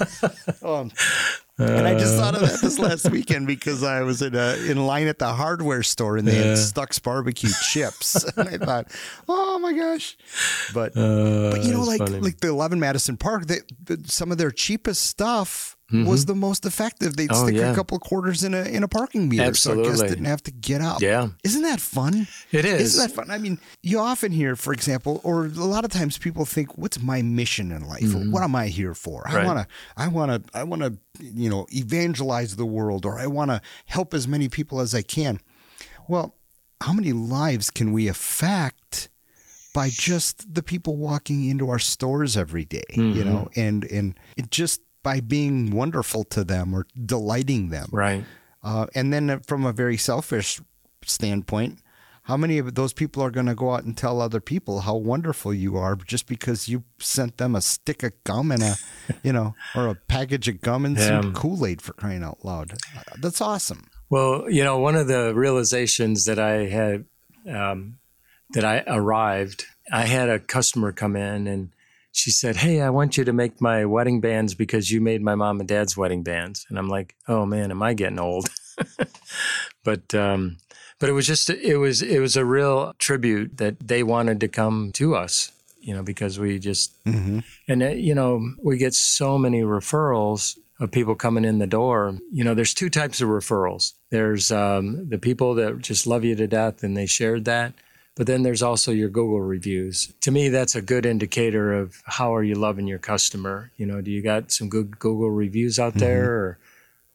Um, 0.62 0.90
and 1.60 1.86
I 1.86 1.98
just 1.98 2.16
thought 2.16 2.34
of 2.34 2.40
that 2.40 2.60
this 2.60 2.78
uh. 2.78 2.82
last 2.82 3.10
weekend 3.10 3.46
because 3.46 3.82
I 3.82 4.02
was 4.02 4.22
in 4.22 4.34
a, 4.34 4.56
in 4.68 4.78
line 4.78 5.06
at 5.06 5.18
the 5.18 5.32
hardware 5.32 5.82
store 5.82 6.16
and 6.16 6.26
they 6.26 6.34
had 6.34 6.58
Stubb's 6.58 6.98
barbecue 6.98 7.50
chips, 7.70 8.24
and 8.36 8.48
I 8.48 8.56
thought, 8.58 8.86
oh 9.28 9.58
my 9.58 9.72
gosh! 9.72 10.16
But 10.74 10.94
but 10.94 11.62
you 11.62 11.70
uh, 11.70 11.78
know, 11.78 11.82
like 11.82 12.00
funny. 12.00 12.20
like 12.20 12.40
the 12.40 12.48
Eleven 12.48 12.80
Madison 12.80 13.16
Park, 13.16 13.46
they, 13.46 13.58
the, 13.84 14.02
some 14.06 14.32
of 14.32 14.38
their 14.38 14.50
cheapest 14.50 15.02
stuff 15.02 15.76
was 15.92 16.24
the 16.26 16.34
most 16.34 16.64
effective. 16.66 17.16
They'd 17.16 17.30
Oh, 17.32 17.44
stick 17.46 17.56
yeah. 17.56 17.72
a 17.72 17.74
couple 17.74 17.98
quarters 17.98 18.44
in 18.44 18.54
a 18.54 18.62
in 18.62 18.82
a 18.82 18.88
parking 18.88 19.28
meter, 19.28 19.54
so 19.54 19.74
guests 19.74 19.90
Absolutely. 19.90 20.08
didn't 20.08 20.24
have 20.26 20.42
to 20.44 20.50
get 20.50 20.80
up. 20.80 21.00
Yeah. 21.02 21.28
isn't 21.44 21.62
that 21.62 21.80
fun? 21.80 22.26
It 22.52 22.64
is. 22.64 22.80
Isn't 22.94 23.08
that 23.08 23.14
fun? 23.14 23.30
I 23.30 23.38
mean, 23.38 23.58
you 23.82 23.98
often 23.98 24.32
hear, 24.32 24.56
for 24.56 24.72
example, 24.72 25.20
or 25.24 25.46
a 25.46 25.48
lot 25.48 25.84
of 25.84 25.90
times 25.90 26.18
people 26.18 26.44
think, 26.44 26.76
"What's 26.78 27.00
my 27.00 27.22
mission 27.22 27.72
in 27.72 27.86
life? 27.88 28.14
Or 28.14 28.18
what 28.30 28.42
am 28.42 28.54
I 28.54 28.68
here 28.68 28.94
for? 28.94 29.26
I 29.26 29.30
Mm-hmm. 29.32 29.48
Right. 29.48 29.66
to, 29.66 29.66
I 29.96 30.08
want 30.08 30.30
to, 30.46 30.58
I 30.58 30.62
want 30.64 30.82
to, 30.82 30.96
you 31.20 31.50
know, 31.50 31.66
evangelize 31.72 32.56
the 32.56 32.66
world, 32.66 33.04
or 33.06 33.18
I 33.18 33.26
want 33.26 33.50
to 33.50 33.60
help 33.86 34.14
as 34.14 34.26
many 34.28 34.48
people 34.48 34.80
as 34.80 34.94
I 34.94 35.02
can." 35.02 35.40
Well, 36.08 36.34
how 36.80 36.92
many 36.92 37.12
lives 37.12 37.70
can 37.70 37.92
we 37.92 38.08
affect 38.08 39.08
by 39.72 39.88
just 39.90 40.52
the 40.54 40.62
people 40.62 40.96
walking 40.96 41.44
into 41.48 41.68
our 41.70 41.78
stores 41.78 42.36
every 42.36 42.64
day, 42.64 42.82
Mm-hmm. 42.90 43.18
You 43.18 43.24
know, 43.24 43.48
and 43.54 43.84
and 43.84 44.18
it 44.36 44.50
just 44.50 44.80
by 45.02 45.20
being 45.20 45.70
wonderful 45.70 46.24
to 46.24 46.44
them 46.44 46.74
or 46.74 46.86
delighting 47.06 47.70
them, 47.70 47.88
Right. 47.92 48.24
uh, 48.62 48.86
and 48.94 49.12
then 49.12 49.30
uh, 49.30 49.38
from 49.46 49.64
a 49.64 49.72
very 49.72 49.96
selfish 49.96 50.60
standpoint, 51.04 51.78
how 52.24 52.36
many 52.36 52.58
of 52.58 52.74
those 52.74 52.92
people 52.92 53.22
are 53.22 53.30
going 53.30 53.46
to 53.46 53.54
go 53.54 53.72
out 53.72 53.84
and 53.84 53.96
tell 53.96 54.20
other 54.20 54.40
people 54.40 54.80
how 54.80 54.94
wonderful 54.94 55.52
you 55.54 55.76
are 55.76 55.96
just 55.96 56.26
because 56.26 56.68
you 56.68 56.84
sent 56.98 57.38
them 57.38 57.54
a 57.56 57.60
stick 57.60 58.02
of 58.02 58.12
gum 58.24 58.52
and 58.52 58.62
a, 58.62 58.76
you 59.24 59.32
know, 59.32 59.54
or 59.74 59.88
a 59.88 59.94
package 59.94 60.46
of 60.46 60.60
gum 60.60 60.84
and 60.84 60.98
some 61.00 61.32
Kool 61.34 61.64
Aid 61.66 61.80
for 61.82 61.92
crying 61.94 62.22
out 62.22 62.44
loud? 62.44 62.74
That's 63.18 63.40
awesome. 63.40 63.86
Well, 64.10 64.44
you 64.50 64.62
know, 64.62 64.78
one 64.78 64.96
of 64.96 65.08
the 65.08 65.34
realizations 65.34 66.26
that 66.26 66.38
I 66.38 66.66
had 66.66 67.06
um, 67.48 67.98
that 68.50 68.64
I 68.64 68.84
arrived, 68.86 69.64
I 69.90 70.02
had 70.02 70.28
a 70.28 70.38
customer 70.38 70.92
come 70.92 71.16
in 71.16 71.46
and 71.46 71.70
she 72.12 72.30
said, 72.30 72.56
"Hey, 72.56 72.80
I 72.80 72.90
want 72.90 73.16
you 73.16 73.24
to 73.24 73.32
make 73.32 73.60
my 73.60 73.84
wedding 73.84 74.20
bands 74.20 74.54
because 74.54 74.90
you 74.90 75.00
made 75.00 75.22
my 75.22 75.34
mom 75.34 75.60
and 75.60 75.68
dad's 75.68 75.96
wedding 75.96 76.22
bands." 76.22 76.66
And 76.68 76.78
I'm 76.78 76.88
like, 76.88 77.14
"Oh 77.28 77.46
man, 77.46 77.70
am 77.70 77.82
I 77.82 77.94
getting 77.94 78.18
old?" 78.18 78.48
but 79.84 80.14
um, 80.14 80.58
but 80.98 81.08
it 81.08 81.12
was 81.12 81.26
just 81.26 81.50
it 81.50 81.76
was 81.76 82.02
it 82.02 82.20
was 82.20 82.36
a 82.36 82.44
real 82.44 82.94
tribute 82.98 83.56
that 83.58 83.80
they 83.80 84.02
wanted 84.02 84.40
to 84.40 84.48
come 84.48 84.92
to 84.92 85.14
us, 85.14 85.52
you 85.80 85.94
know, 85.94 86.02
because 86.02 86.38
we 86.38 86.58
just 86.58 86.94
and 87.68 87.82
uh, 87.82 87.88
you 87.88 88.14
know 88.14 88.54
we 88.62 88.76
get 88.76 88.94
so 88.94 89.38
many 89.38 89.62
referrals 89.62 90.56
of 90.80 90.90
people 90.90 91.14
coming 91.14 91.44
in 91.44 91.58
the 91.58 91.66
door. 91.66 92.18
You 92.32 92.42
know, 92.42 92.54
there's 92.54 92.74
two 92.74 92.90
types 92.90 93.20
of 93.20 93.28
referrals. 93.28 93.92
There's 94.10 94.50
um, 94.50 95.08
the 95.08 95.18
people 95.18 95.54
that 95.56 95.78
just 95.78 96.06
love 96.06 96.24
you 96.24 96.34
to 96.36 96.46
death 96.46 96.82
and 96.82 96.96
they 96.96 97.06
shared 97.06 97.44
that. 97.44 97.74
But 98.16 98.26
then 98.26 98.42
there's 98.42 98.62
also 98.62 98.90
your 98.92 99.08
Google 99.08 99.40
reviews. 99.40 100.12
To 100.22 100.30
me, 100.30 100.48
that's 100.48 100.74
a 100.74 100.82
good 100.82 101.06
indicator 101.06 101.72
of 101.72 102.02
how 102.04 102.34
are 102.34 102.42
you 102.42 102.54
loving 102.54 102.86
your 102.86 102.98
customer. 102.98 103.70
You 103.76 103.86
know, 103.86 104.00
do 104.00 104.10
you 104.10 104.20
got 104.22 104.52
some 104.52 104.68
good 104.68 104.98
Google 104.98 105.30
reviews 105.30 105.78
out 105.78 105.94
there, 105.94 106.30
or 106.34 106.58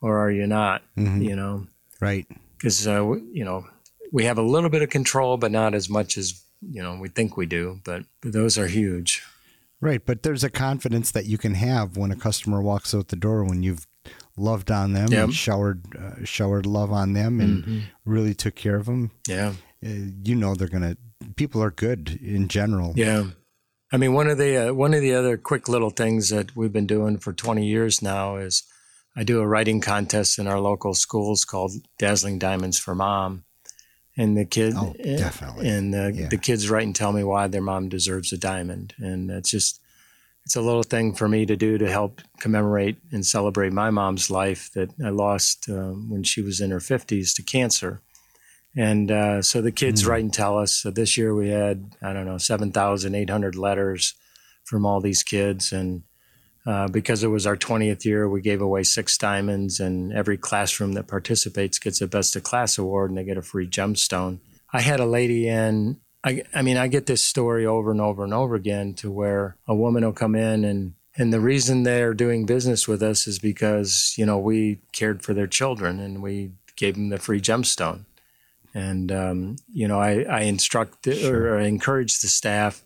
or 0.01 0.17
are 0.17 0.31
you 0.31 0.47
not? 0.47 0.81
You 0.95 1.36
know, 1.36 1.67
Right. 1.99 2.25
because 2.58 2.88
uh, 2.88 3.03
you 3.31 3.43
know 3.45 3.65
we 4.12 4.23
have 4.25 4.38
a 4.38 4.41
little 4.41 4.69
bit 4.69 4.81
of 4.81 4.89
control, 4.89 5.38
but 5.38 5.51
not 5.51 5.73
as 5.75 5.89
much 5.89 6.17
as 6.17 6.41
you 6.62 6.81
know 6.81 6.97
we 6.99 7.10
think 7.10 7.38
we 7.38 7.45
do. 7.45 7.81
But, 7.84 8.03
but 8.21 8.31
those 8.34 8.58
are 8.58 8.67
huge. 8.67 9.21
Right. 9.81 10.03
But 10.03 10.23
there's 10.23 10.43
a 10.43 10.49
confidence 10.49 11.12
that 11.12 11.25
you 11.25 11.38
can 11.38 11.53
have 11.55 11.97
when 11.97 12.10
a 12.12 12.15
customer 12.15 12.62
walks 12.62 12.95
out 12.95 13.10
the 13.10 13.15
door 13.17 13.43
when 13.43 13.62
you've 13.62 13.86
loved 14.38 14.71
on 14.71 14.93
them 14.93 15.12
Yep. 15.12 15.23
and 15.25 15.34
showered, 15.34 15.81
uh, 15.97 16.23
showered 16.23 16.65
love 16.65 16.91
on 16.91 17.13
them 17.13 17.39
and 17.41 17.84
really 18.05 18.34
took 18.34 18.55
care 18.55 18.75
of 18.77 18.86
them. 18.86 19.12
Yeah. 19.27 19.53
Uh, 19.83 20.11
you 20.23 20.35
know, 20.35 20.55
they're 20.55 20.67
going 20.67 20.83
to, 20.83 20.97
people 21.35 21.61
are 21.63 21.71
good 21.71 22.19
in 22.21 22.47
general. 22.47 22.93
Yeah. 22.95 23.25
I 23.91 23.97
mean, 23.97 24.13
one 24.13 24.27
of 24.27 24.38
the 24.38 24.69
uh, 24.69 24.73
one 24.73 24.93
of 24.93 25.01
the 25.01 25.13
other 25.13 25.38
quick 25.38 25.69
little 25.69 25.91
things 25.91 26.29
that 26.29 26.55
we've 26.55 26.73
been 26.73 26.88
doing 26.88 27.17
for 27.17 27.31
20 27.33 27.65
years 27.65 28.01
now 28.01 28.35
is 28.38 28.63
I 29.15 29.23
do 29.23 29.39
a 29.39 29.47
writing 29.47 29.79
contest 29.79 30.39
in 30.39 30.47
our 30.47 30.59
local 30.59 30.93
schools 30.93 31.45
called 31.45 31.71
Dazzling 31.99 32.39
Diamonds 32.39 32.77
for 32.79 32.95
Mom, 32.95 33.45
and 34.17 34.35
the 34.35 34.43
kid 34.43 34.73
Oh, 34.75 34.93
definitely. 34.99 35.69
and 35.69 35.93
the, 35.93 36.11
Yeah. 36.13 36.27
the 36.29 36.38
kids 36.38 36.69
write 36.69 36.85
and 36.88 36.95
tell 36.95 37.13
me 37.13 37.23
why 37.23 37.47
their 37.47 37.61
mom 37.61 37.88
deserves 37.88 38.33
a 38.33 38.38
diamond, 38.38 38.93
and 38.97 39.29
it's 39.29 39.51
just 39.51 39.79
it's 40.43 40.55
a 40.55 40.61
little 40.61 40.83
thing 40.83 41.13
for 41.15 41.29
me 41.29 41.45
to 41.45 41.55
do 41.55 41.77
to 41.77 41.89
help 41.89 42.21
commemorate 42.39 42.97
and 43.11 43.25
celebrate 43.25 43.71
my 43.71 43.91
mom's 43.91 44.29
life 44.29 44.69
that 44.73 44.89
I 45.03 45.09
lost 45.09 45.69
um, 45.69 46.09
when 46.09 46.23
she 46.23 46.41
was 46.41 46.59
in 46.59 46.71
her 46.71 46.79
50s 46.79 47.33
to 47.35 47.43
cancer. 47.43 48.01
And 48.75 49.09
uh, 49.09 49.41
so 49.41 49.61
the 49.61 49.71
kids 49.71 50.05
write 50.05 50.23
and 50.23 50.33
tell 50.33 50.57
us. 50.57 50.73
So 50.73 50.91
this 50.91 51.17
year 51.17 51.33
we 51.33 51.49
had, 51.49 51.95
I 52.01 52.13
don't 52.13 52.25
know, 52.25 52.38
7,800 52.38 53.55
letters 53.55 54.15
from 54.63 54.85
all 54.85 54.99
these 54.99 55.23
kids. 55.23 55.71
And 55.71 56.03
uh, 56.65 56.88
because 56.88 57.23
it 57.23 57.27
was 57.27 57.47
our 57.47 57.55
20th 57.55 58.03
year, 58.03 58.27
we 58.27 58.41
gave 58.41 58.61
away 58.61 58.83
six 58.83 59.17
diamonds, 59.17 59.79
and 59.79 60.11
every 60.11 60.38
classroom 60.38 60.93
that 60.93 61.07
participates 61.07 61.79
gets 61.79 62.01
a 62.01 62.07
Best 62.07 62.35
of 62.35 62.43
Class 62.43 62.77
award 62.77 63.11
and 63.11 63.17
they 63.17 63.23
get 63.23 63.38
a 63.38 63.43
free 63.43 63.67
gemstone. 63.67 64.39
I 64.73 64.81
had 64.81 64.99
a 64.99 65.05
lady 65.05 65.47
in, 65.47 66.01
I, 66.23 66.43
I 66.53 66.63
mean, 66.63 66.75
I 66.75 66.88
get 66.88 67.05
this 67.05 67.23
story 67.23 67.65
over 67.65 67.91
and 67.91 68.01
over 68.01 68.23
and 68.23 68.33
over 68.33 68.55
again 68.55 68.95
to 68.95 69.11
where 69.11 69.57
a 69.67 69.75
woman 69.75 70.03
will 70.03 70.11
come 70.11 70.35
in 70.35 70.65
and 70.65 70.95
and 71.17 71.31
the 71.31 71.39
reason 71.39 71.83
they're 71.83 72.13
doing 72.13 72.45
business 72.45 72.88
with 72.88 73.01
us 73.01 73.25
is 73.25 73.39
because, 73.39 74.13
you 74.17 74.25
know, 74.25 74.38
we 74.38 74.79
cared 74.91 75.21
for 75.21 75.33
their 75.33 75.47
children 75.47 75.99
and 75.99 76.21
we 76.21 76.51
gave 76.75 76.95
them 76.95 77.07
the 77.07 77.17
free 77.17 77.39
gemstone. 77.39 78.05
And, 78.75 79.11
um, 79.11 79.55
you 79.71 79.88
know, 79.88 79.99
I, 79.99 80.23
I 80.23 80.41
instruct 80.41 81.07
or 81.07 81.57
I 81.57 81.63
encourage 81.63 82.19
the 82.19 82.27
staff, 82.27 82.83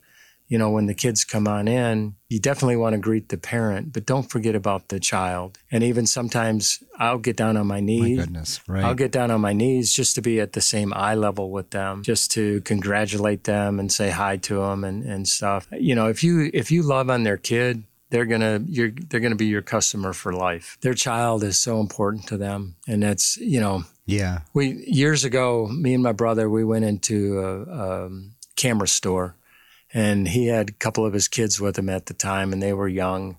you 0.48 0.58
know, 0.58 0.72
when 0.72 0.88
the 0.88 0.96
kids 0.96 1.24
come 1.24 1.48
on 1.48 1.68
in, 1.68 2.16
you 2.28 2.40
definitely 2.40 2.76
want 2.76 2.94
to 2.94 3.00
greet 3.00 3.30
the 3.30 3.38
parent, 3.38 3.94
but 3.94 4.06
don't 4.06 4.30
forget 4.30 4.56
about 4.56 4.90
the 4.90 5.00
child. 5.00 5.60
And 5.72 5.84
even 5.84 6.08
sometimes 6.08 6.84
I'll 6.98 7.20
get 7.20 7.36
down 7.36 7.56
on 7.56 7.68
my 7.68 7.80
knees. 7.80 8.18
My 8.18 8.24
goodness. 8.24 8.60
Right. 8.68 8.84
I'll 8.84 8.96
get 8.96 9.12
down 9.12 9.30
on 9.30 9.42
my 9.42 9.54
knees 9.54 9.94
just 9.94 10.16
to 10.16 10.22
be 10.22 10.40
at 10.40 10.54
the 10.54 10.62
same 10.62 10.92
eye 10.96 11.14
level 11.14 11.52
with 11.52 11.70
them, 11.70 12.02
just 12.02 12.32
to 12.32 12.62
congratulate 12.62 13.44
them 13.44 13.80
and 13.80 13.92
say 13.92 14.10
hi 14.10 14.38
to 14.38 14.56
them 14.56 14.84
and, 14.84 15.04
and 15.04 15.28
stuff. 15.28 15.68
You 15.72 15.94
know, 15.94 16.08
if 16.08 16.24
you 16.24 16.50
if 16.52 16.72
you 16.72 16.82
love 16.82 17.12
on 17.12 17.24
their 17.24 17.38
kid, 17.38 17.84
they're 18.10 18.26
gonna 18.26 18.62
you're 18.66 18.92
they're 18.92 19.20
gonna 19.20 19.36
be 19.36 19.46
your 19.46 19.62
customer 19.62 20.14
for 20.14 20.34
life. 20.34 20.78
Their 20.82 20.96
child 20.96 21.44
is 21.44 21.60
so 21.60 21.80
important 21.80 22.28
to 22.28 22.38
them, 22.38 22.76
and 22.88 23.04
that's 23.04 23.38
you 23.38 23.60
know 23.60 23.84
yeah. 24.10 24.40
we 24.54 24.84
years 24.88 25.24
ago, 25.24 25.68
me 25.68 25.94
and 25.94 26.04
my 26.04 26.12
brother, 26.12 26.50
we 26.50 26.64
went 26.64 26.86
into 26.86 27.40
a, 27.40 27.62
a 27.62 28.10
camera 28.56 28.88
store, 28.88 29.36
and 29.94 30.28
he 30.28 30.48
had 30.48 30.70
a 30.70 30.74
couple 30.74 31.06
of 31.06 31.14
his 31.14 31.28
kids 31.28 31.60
with 31.60 31.78
him 31.78 31.90
at 31.90 32.08
the 32.08 32.14
time, 32.14 32.54
and 32.54 32.62
they 32.62 32.74
were 32.74 32.88
young, 32.88 33.38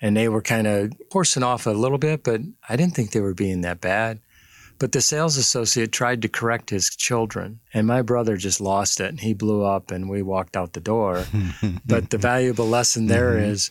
and 0.00 0.16
they 0.16 0.28
were 0.28 0.42
kind 0.42 0.66
of 0.66 0.92
horsing 1.12 1.42
off 1.42 1.66
a 1.66 1.70
little 1.70 1.98
bit, 1.98 2.22
but 2.24 2.40
I 2.68 2.76
didn't 2.76 2.94
think 2.94 3.10
they 3.10 3.20
were 3.20 3.34
being 3.34 3.62
that 3.62 3.80
bad. 3.80 4.20
But 4.78 4.92
the 4.92 5.00
sales 5.00 5.38
associate 5.38 5.90
tried 5.90 6.20
to 6.22 6.28
correct 6.28 6.68
his 6.68 6.90
children, 6.90 7.60
and 7.72 7.86
my 7.86 8.02
brother 8.02 8.36
just 8.36 8.60
lost 8.60 9.00
it, 9.00 9.08
and 9.08 9.20
he 9.20 9.32
blew 9.32 9.64
up, 9.64 9.90
and 9.90 10.08
we 10.08 10.20
walked 10.20 10.56
out 10.56 10.74
the 10.74 10.80
door. 10.80 11.24
but 11.86 12.10
the 12.10 12.18
valuable 12.18 12.68
lesson 12.68 13.06
there 13.06 13.32
mm-hmm. 13.32 13.50
is 13.50 13.70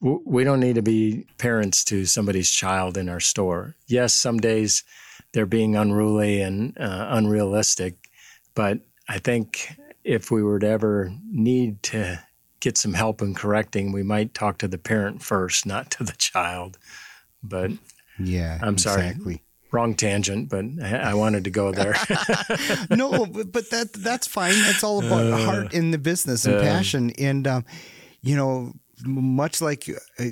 w- 0.00 0.22
we 0.24 0.44
don't 0.44 0.60
need 0.60 0.76
to 0.76 0.82
be 0.82 1.26
parents 1.38 1.84
to 1.86 2.06
somebody's 2.06 2.52
child 2.52 2.96
in 2.96 3.08
our 3.08 3.20
store. 3.20 3.74
Yes, 3.88 4.14
some 4.14 4.38
days 4.38 4.84
they're 5.34 5.44
being 5.46 5.76
unruly 5.76 6.40
and 6.40 6.78
uh, 6.78 7.08
unrealistic, 7.10 8.08
but 8.54 8.78
I 9.08 9.18
think 9.18 9.74
if 10.04 10.30
we 10.30 10.42
were 10.42 10.58
to 10.60 10.66
ever 10.66 11.12
need 11.30 11.82
to 11.84 12.20
get 12.60 12.78
some 12.78 12.94
help 12.94 13.20
in 13.20 13.34
correcting, 13.34 13.92
we 13.92 14.02
might 14.02 14.32
talk 14.32 14.56
to 14.58 14.68
the 14.68 14.78
parent 14.78 15.22
first, 15.22 15.66
not 15.66 15.90
to 15.90 16.04
the 16.04 16.12
child. 16.16 16.78
But 17.42 17.72
Yeah. 18.18 18.58
I'm 18.62 18.78
sorry. 18.78 19.08
Exactly. 19.08 19.42
wrong 19.72 19.94
tangent, 19.94 20.48
but 20.48 20.64
I, 20.82 21.10
I 21.10 21.14
wanted 21.14 21.44
to 21.44 21.50
go 21.50 21.72
there. 21.72 21.94
no, 22.90 23.26
but, 23.26 23.70
that 23.70 23.90
that's 23.92 24.26
fine. 24.28 24.54
That's 24.62 24.84
all 24.84 25.04
about 25.04 25.26
Uh, 25.26 25.36
heart 25.44 25.74
in 25.74 25.90
the 25.90 25.98
business 25.98 26.44
and 26.46 26.60
passion. 26.60 27.10
And 27.18 27.46
um, 27.46 27.64
you 28.22 28.36
know, 28.36 28.72
much 29.06 29.60
like 29.60 29.88
uh, 30.18 30.24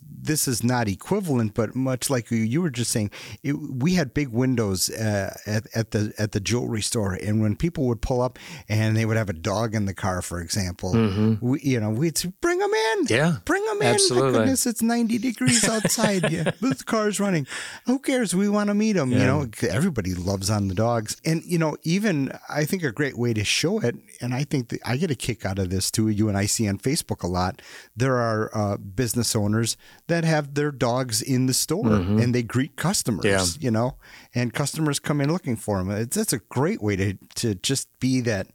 this 0.00 0.48
is 0.48 0.62
not 0.62 0.88
equivalent, 0.88 1.54
but 1.54 1.74
much 1.74 2.10
like 2.10 2.30
you 2.30 2.62
were 2.62 2.70
just 2.70 2.90
saying, 2.90 3.10
it, 3.42 3.52
we 3.52 3.94
had 3.94 4.14
big 4.14 4.28
windows 4.28 4.90
uh, 4.90 5.36
at, 5.46 5.66
at 5.74 5.90
the 5.90 6.12
at 6.18 6.32
the 6.32 6.40
jewelry 6.40 6.82
store, 6.82 7.14
and 7.14 7.40
when 7.40 7.56
people 7.56 7.86
would 7.86 8.02
pull 8.02 8.20
up 8.20 8.38
and 8.68 8.96
they 8.96 9.04
would 9.06 9.16
have 9.16 9.28
a 9.28 9.34
dog 9.34 9.74
in 9.74 9.86
the 9.86 9.94
car, 9.94 10.22
for 10.22 10.40
example, 10.40 10.92
mm-hmm. 10.92 11.46
we, 11.46 11.60
you 11.60 11.80
know, 11.80 11.90
we'd 11.90 12.18
say, 12.18 12.32
bring 12.40 12.58
them 12.58 12.72
in, 12.72 13.06
yeah, 13.06 13.36
bring 13.44 13.63
them 13.78 13.86
in. 13.86 13.94
Absolutely. 13.94 14.32
My 14.32 14.38
goodness, 14.38 14.66
it's 14.66 14.82
ninety 14.82 15.18
degrees 15.18 15.68
outside. 15.68 16.30
yeah, 16.30 16.44
the 16.60 16.82
car's 16.84 17.20
running. 17.20 17.46
Who 17.86 17.98
cares? 17.98 18.34
We 18.34 18.48
want 18.48 18.68
to 18.68 18.74
meet 18.74 18.92
them. 18.92 19.12
Yeah. 19.12 19.18
You 19.18 19.24
know, 19.26 19.46
everybody 19.68 20.14
loves 20.14 20.50
on 20.50 20.68
the 20.68 20.74
dogs, 20.74 21.16
and 21.24 21.42
you 21.44 21.58
know, 21.58 21.76
even 21.82 22.32
I 22.48 22.64
think 22.64 22.82
a 22.82 22.92
great 22.92 23.18
way 23.18 23.34
to 23.34 23.44
show 23.44 23.80
it, 23.80 23.96
and 24.20 24.34
I 24.34 24.44
think 24.44 24.76
I 24.84 24.96
get 24.96 25.10
a 25.10 25.14
kick 25.14 25.44
out 25.44 25.58
of 25.58 25.70
this 25.70 25.90
too. 25.90 26.08
You 26.08 26.28
and 26.28 26.36
I 26.36 26.46
see 26.46 26.68
on 26.68 26.78
Facebook 26.78 27.22
a 27.22 27.28
lot. 27.28 27.60
There 27.96 28.16
are 28.16 28.50
uh, 28.54 28.76
business 28.76 29.34
owners 29.36 29.76
that 30.06 30.24
have 30.24 30.54
their 30.54 30.70
dogs 30.70 31.22
in 31.22 31.46
the 31.46 31.54
store 31.54 31.84
mm-hmm. 31.84 32.18
and 32.18 32.34
they 32.34 32.42
greet 32.42 32.76
customers. 32.76 33.24
Yeah. 33.24 33.44
You 33.60 33.70
know, 33.70 33.96
and 34.34 34.52
customers 34.52 34.98
come 34.98 35.20
in 35.20 35.32
looking 35.32 35.56
for 35.56 35.78
them. 35.78 35.90
It's 35.90 36.16
that's 36.16 36.32
a 36.32 36.38
great 36.38 36.82
way 36.82 36.96
to 36.96 37.14
to 37.36 37.54
just 37.54 37.88
be 38.00 38.20
that 38.22 38.48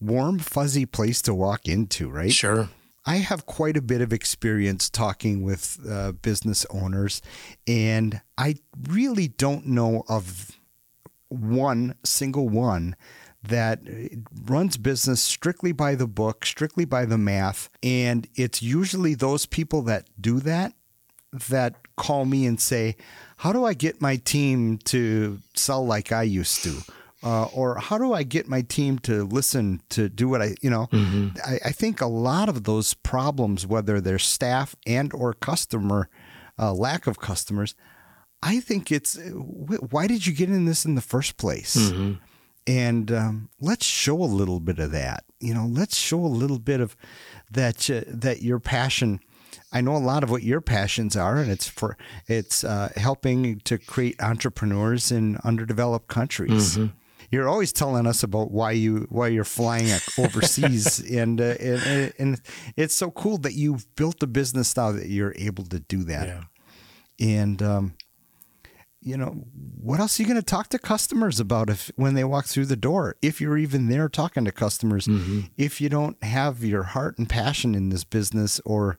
warm, 0.00 0.38
fuzzy 0.38 0.86
place 0.86 1.22
to 1.22 1.34
walk 1.34 1.68
into, 1.68 2.08
right? 2.08 2.32
Sure. 2.32 2.68
I 3.06 3.16
have 3.18 3.46
quite 3.46 3.76
a 3.76 3.82
bit 3.82 4.00
of 4.00 4.12
experience 4.12 4.90
talking 4.90 5.42
with 5.42 5.78
uh, 5.88 6.12
business 6.12 6.66
owners, 6.70 7.22
and 7.66 8.20
I 8.36 8.56
really 8.88 9.28
don't 9.28 9.66
know 9.66 10.02
of 10.08 10.58
one 11.28 11.94
single 12.04 12.48
one 12.48 12.96
that 13.42 13.80
runs 14.44 14.76
business 14.76 15.22
strictly 15.22 15.70
by 15.70 15.94
the 15.94 16.08
book, 16.08 16.44
strictly 16.44 16.84
by 16.84 17.04
the 17.04 17.18
math. 17.18 17.68
And 17.80 18.26
it's 18.34 18.60
usually 18.60 19.14
those 19.14 19.46
people 19.46 19.82
that 19.82 20.08
do 20.20 20.40
that 20.40 20.74
that 21.48 21.74
call 21.96 22.24
me 22.24 22.46
and 22.46 22.60
say, 22.60 22.96
How 23.38 23.52
do 23.52 23.64
I 23.64 23.74
get 23.74 24.00
my 24.00 24.16
team 24.16 24.78
to 24.86 25.38
sell 25.54 25.86
like 25.86 26.12
I 26.12 26.22
used 26.22 26.64
to? 26.64 26.82
Uh, 27.26 27.48
or 27.52 27.76
how 27.78 27.98
do 27.98 28.12
I 28.12 28.22
get 28.22 28.46
my 28.46 28.62
team 28.62 29.00
to 29.00 29.24
listen 29.24 29.82
to 29.88 30.08
do 30.08 30.28
what 30.28 30.40
I, 30.40 30.54
you 30.62 30.70
know, 30.70 30.86
mm-hmm. 30.92 31.30
I, 31.44 31.58
I, 31.64 31.72
think 31.72 32.00
a 32.00 32.06
lot 32.06 32.48
of 32.48 32.62
those 32.62 32.94
problems, 32.94 33.66
whether 33.66 34.00
they're 34.00 34.20
staff 34.20 34.76
and 34.86 35.12
or 35.12 35.32
customer, 35.32 36.08
uh, 36.56 36.72
lack 36.72 37.08
of 37.08 37.18
customers, 37.18 37.74
I 38.44 38.60
think 38.60 38.92
it's 38.92 39.18
why 39.90 40.06
did 40.06 40.24
you 40.24 40.32
get 40.32 40.50
in 40.50 40.66
this 40.66 40.84
in 40.84 40.94
the 40.94 41.00
first 41.00 41.36
place? 41.36 41.74
Mm-hmm. 41.74 42.12
And 42.68 43.10
um, 43.10 43.48
let's 43.60 43.84
show 43.84 44.22
a 44.22 44.24
little 44.24 44.60
bit 44.60 44.78
of 44.78 44.92
that. 44.92 45.24
You 45.40 45.52
know, 45.52 45.66
let's 45.66 45.96
show 45.96 46.20
a 46.20 46.28
little 46.28 46.60
bit 46.60 46.78
of 46.78 46.96
that. 47.50 47.90
Uh, 47.90 48.02
that 48.06 48.42
your 48.42 48.60
passion. 48.60 49.18
I 49.72 49.80
know 49.80 49.96
a 49.96 49.98
lot 49.98 50.22
of 50.22 50.30
what 50.30 50.44
your 50.44 50.60
passions 50.60 51.16
are, 51.16 51.38
and 51.38 51.50
it's 51.50 51.66
for 51.66 51.96
it's 52.28 52.62
uh, 52.62 52.92
helping 52.94 53.58
to 53.60 53.78
create 53.78 54.22
entrepreneurs 54.22 55.10
in 55.10 55.38
underdeveloped 55.42 56.06
countries. 56.06 56.76
Mm-hmm. 56.76 56.96
You're 57.30 57.48
always 57.48 57.72
telling 57.72 58.06
us 58.06 58.22
about 58.22 58.50
why 58.50 58.72
you 58.72 59.06
why 59.10 59.28
you're 59.28 59.44
flying 59.44 59.98
overseas, 60.18 61.00
and, 61.10 61.40
uh, 61.40 61.54
and 61.60 62.12
and 62.18 62.40
it's 62.76 62.94
so 62.94 63.10
cool 63.10 63.38
that 63.38 63.54
you've 63.54 63.94
built 63.96 64.22
a 64.22 64.26
business 64.26 64.76
now 64.76 64.92
that 64.92 65.08
you're 65.08 65.34
able 65.36 65.64
to 65.64 65.80
do 65.80 66.04
that. 66.04 66.26
Yeah. 66.28 66.42
And 67.18 67.62
um, 67.62 67.94
you 69.06 69.16
know, 69.16 69.44
what 69.80 70.00
else 70.00 70.18
are 70.18 70.22
you 70.24 70.28
going 70.28 70.40
to 70.40 70.44
talk 70.44 70.68
to 70.70 70.80
customers 70.80 71.38
about 71.38 71.70
if 71.70 71.92
when 71.94 72.14
they 72.14 72.24
walk 72.24 72.46
through 72.46 72.66
the 72.66 72.76
door? 72.76 73.14
If 73.22 73.40
you're 73.40 73.56
even 73.56 73.88
there 73.88 74.08
talking 74.08 74.44
to 74.44 74.52
customers, 74.52 75.06
mm-hmm. 75.06 75.42
if 75.56 75.80
you 75.80 75.88
don't 75.88 76.20
have 76.24 76.64
your 76.64 76.82
heart 76.82 77.16
and 77.16 77.28
passion 77.28 77.76
in 77.76 77.90
this 77.90 78.02
business, 78.02 78.60
or 78.64 78.98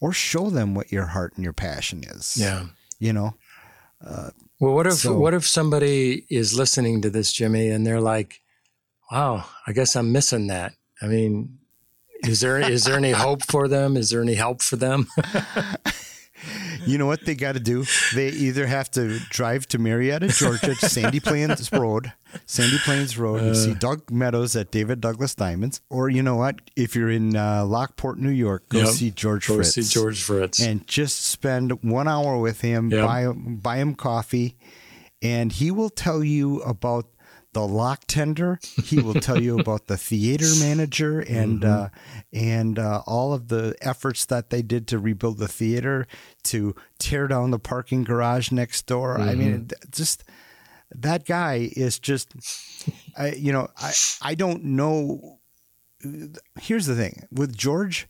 or 0.00 0.12
show 0.12 0.48
them 0.48 0.74
what 0.74 0.92
your 0.92 1.06
heart 1.06 1.32
and 1.34 1.42
your 1.42 1.52
passion 1.52 2.04
is. 2.04 2.36
Yeah, 2.36 2.66
you 3.00 3.12
know. 3.12 3.34
Uh, 4.04 4.30
well, 4.62 4.74
what 4.74 4.86
if 4.86 4.94
so, 4.94 5.18
what 5.18 5.34
if 5.34 5.44
somebody 5.46 6.24
is 6.30 6.56
listening 6.56 7.02
to 7.02 7.10
this, 7.10 7.32
Jimmy, 7.32 7.68
and 7.68 7.84
they're 7.84 8.00
like, 8.00 8.40
"Wow, 9.10 9.44
I 9.66 9.72
guess 9.72 9.96
I'm 9.96 10.12
missing 10.12 10.46
that." 10.46 10.74
I 11.02 11.06
mean, 11.06 11.58
is 12.24 12.40
there 12.40 12.58
is 12.58 12.84
there 12.84 12.96
any 12.96 13.10
hope 13.10 13.42
for 13.44 13.66
them? 13.66 13.96
Is 13.96 14.10
there 14.10 14.22
any 14.22 14.34
help 14.34 14.62
for 14.62 14.76
them? 14.76 15.08
you 16.86 16.98
know 16.98 17.06
what 17.06 17.24
they 17.24 17.34
got 17.34 17.52
to 17.52 17.60
do? 17.60 17.84
They 18.14 18.28
either 18.28 18.66
have 18.66 18.90
to 18.92 19.18
drive 19.30 19.66
to 19.68 19.78
Marietta, 19.78 20.28
Georgia, 20.28 20.74
to 20.74 20.88
Sandy 20.88 21.20
Plains 21.20 21.70
Road, 21.72 22.12
Sandy 22.46 22.78
Plains 22.78 23.18
Road, 23.18 23.42
and 23.42 23.56
see 23.56 23.72
uh. 23.72 23.74
Doug 23.74 24.10
Meadows 24.10 24.56
at 24.56 24.70
David 24.70 25.00
Douglas 25.00 25.34
Diamonds, 25.34 25.80
or 25.90 26.08
you 26.08 26.22
know 26.22 26.36
what? 26.36 26.60
If 26.76 26.94
you're 26.94 27.10
in 27.10 27.36
uh, 27.36 27.64
Lockport, 27.64 28.18
New 28.18 28.30
York, 28.30 28.68
go 28.68 28.80
yep. 28.80 28.88
see 28.88 29.10
George 29.10 29.46
go 29.46 29.56
Fritz. 29.56 29.74
see 29.74 29.82
George 29.82 30.22
Fritz, 30.22 30.60
and 30.60 30.86
just 30.86 31.26
spend 31.26 31.82
one 31.82 32.08
hour 32.08 32.38
with 32.38 32.60
him. 32.60 32.90
Yep. 32.90 33.06
Buy 33.06 33.32
buy 33.32 33.76
him 33.76 33.94
coffee, 33.94 34.56
and 35.20 35.52
he 35.52 35.70
will 35.70 35.90
tell 35.90 36.22
you 36.22 36.60
about 36.62 37.06
the 37.52 37.66
lock 37.66 38.04
tender. 38.06 38.58
He 38.84 39.00
will 39.00 39.14
tell 39.14 39.40
you 39.40 39.58
about 39.58 39.86
the 39.86 39.96
theater 39.96 40.46
manager 40.60 41.20
and 41.20 41.60
mm-hmm. 41.60 41.84
uh, 41.84 41.88
and 42.32 42.78
uh, 42.78 43.02
all 43.06 43.32
of 43.32 43.48
the 43.48 43.76
efforts 43.80 44.24
that 44.26 44.50
they 44.50 44.62
did 44.62 44.86
to 44.88 44.98
rebuild 44.98 45.38
the 45.38 45.48
theater, 45.48 46.06
to 46.44 46.74
tear 46.98 47.28
down 47.28 47.50
the 47.50 47.58
parking 47.58 48.04
garage 48.04 48.50
next 48.50 48.86
door. 48.86 49.16
Mm-hmm. 49.18 49.28
I 49.28 49.34
mean, 49.34 49.52
mm-hmm. 49.66 49.90
just 49.90 50.24
that 50.94 51.24
guy 51.24 51.70
is 51.74 51.98
just, 51.98 52.34
I, 53.16 53.32
you 53.32 53.52
know, 53.52 53.68
I 53.76 53.92
I 54.20 54.34
don't 54.34 54.64
know. 54.64 55.40
Here's 56.60 56.86
the 56.86 56.96
thing 56.96 57.28
with 57.30 57.56
George. 57.56 58.08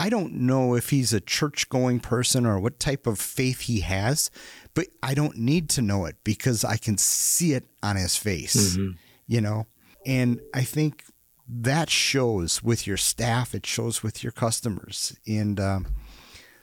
I 0.00 0.10
don't 0.10 0.34
know 0.34 0.76
if 0.76 0.90
he's 0.90 1.12
a 1.12 1.20
church 1.20 1.68
going 1.68 1.98
person 1.98 2.46
or 2.46 2.60
what 2.60 2.78
type 2.78 3.04
of 3.04 3.18
faith 3.18 3.62
he 3.62 3.80
has, 3.80 4.30
but 4.78 4.86
I 5.02 5.14
don't 5.14 5.36
need 5.36 5.68
to 5.70 5.82
know 5.82 6.04
it 6.04 6.14
because 6.22 6.64
I 6.64 6.76
can 6.76 6.98
see 6.98 7.52
it 7.52 7.64
on 7.82 7.96
his 7.96 8.16
face, 8.16 8.76
mm-hmm. 8.76 8.92
you 9.26 9.40
know? 9.40 9.66
And 10.06 10.40
I 10.54 10.62
think 10.62 11.02
that 11.48 11.90
shows 11.90 12.62
with 12.62 12.86
your 12.86 12.96
staff, 12.96 13.56
it 13.56 13.66
shows 13.66 14.04
with 14.04 14.22
your 14.22 14.30
customers. 14.30 15.18
And, 15.26 15.58
um, 15.58 15.86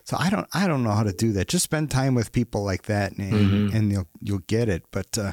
so 0.05 0.15
I 0.17 0.29
don't 0.29 0.47
I 0.53 0.65
don't 0.65 0.83
know 0.83 0.91
how 0.91 1.03
to 1.03 1.11
do 1.11 1.33
that. 1.33 1.49
Just 1.49 1.65
spend 1.65 1.91
time 1.91 2.15
with 2.15 2.31
people 2.31 2.63
like 2.63 2.83
that, 2.83 3.17
and, 3.17 3.33
mm-hmm. 3.33 3.75
and 3.75 3.91
you'll 3.91 4.07
you'll 4.21 4.45
get 4.47 4.69
it. 4.69 4.83
But 4.91 5.17
uh, 5.17 5.31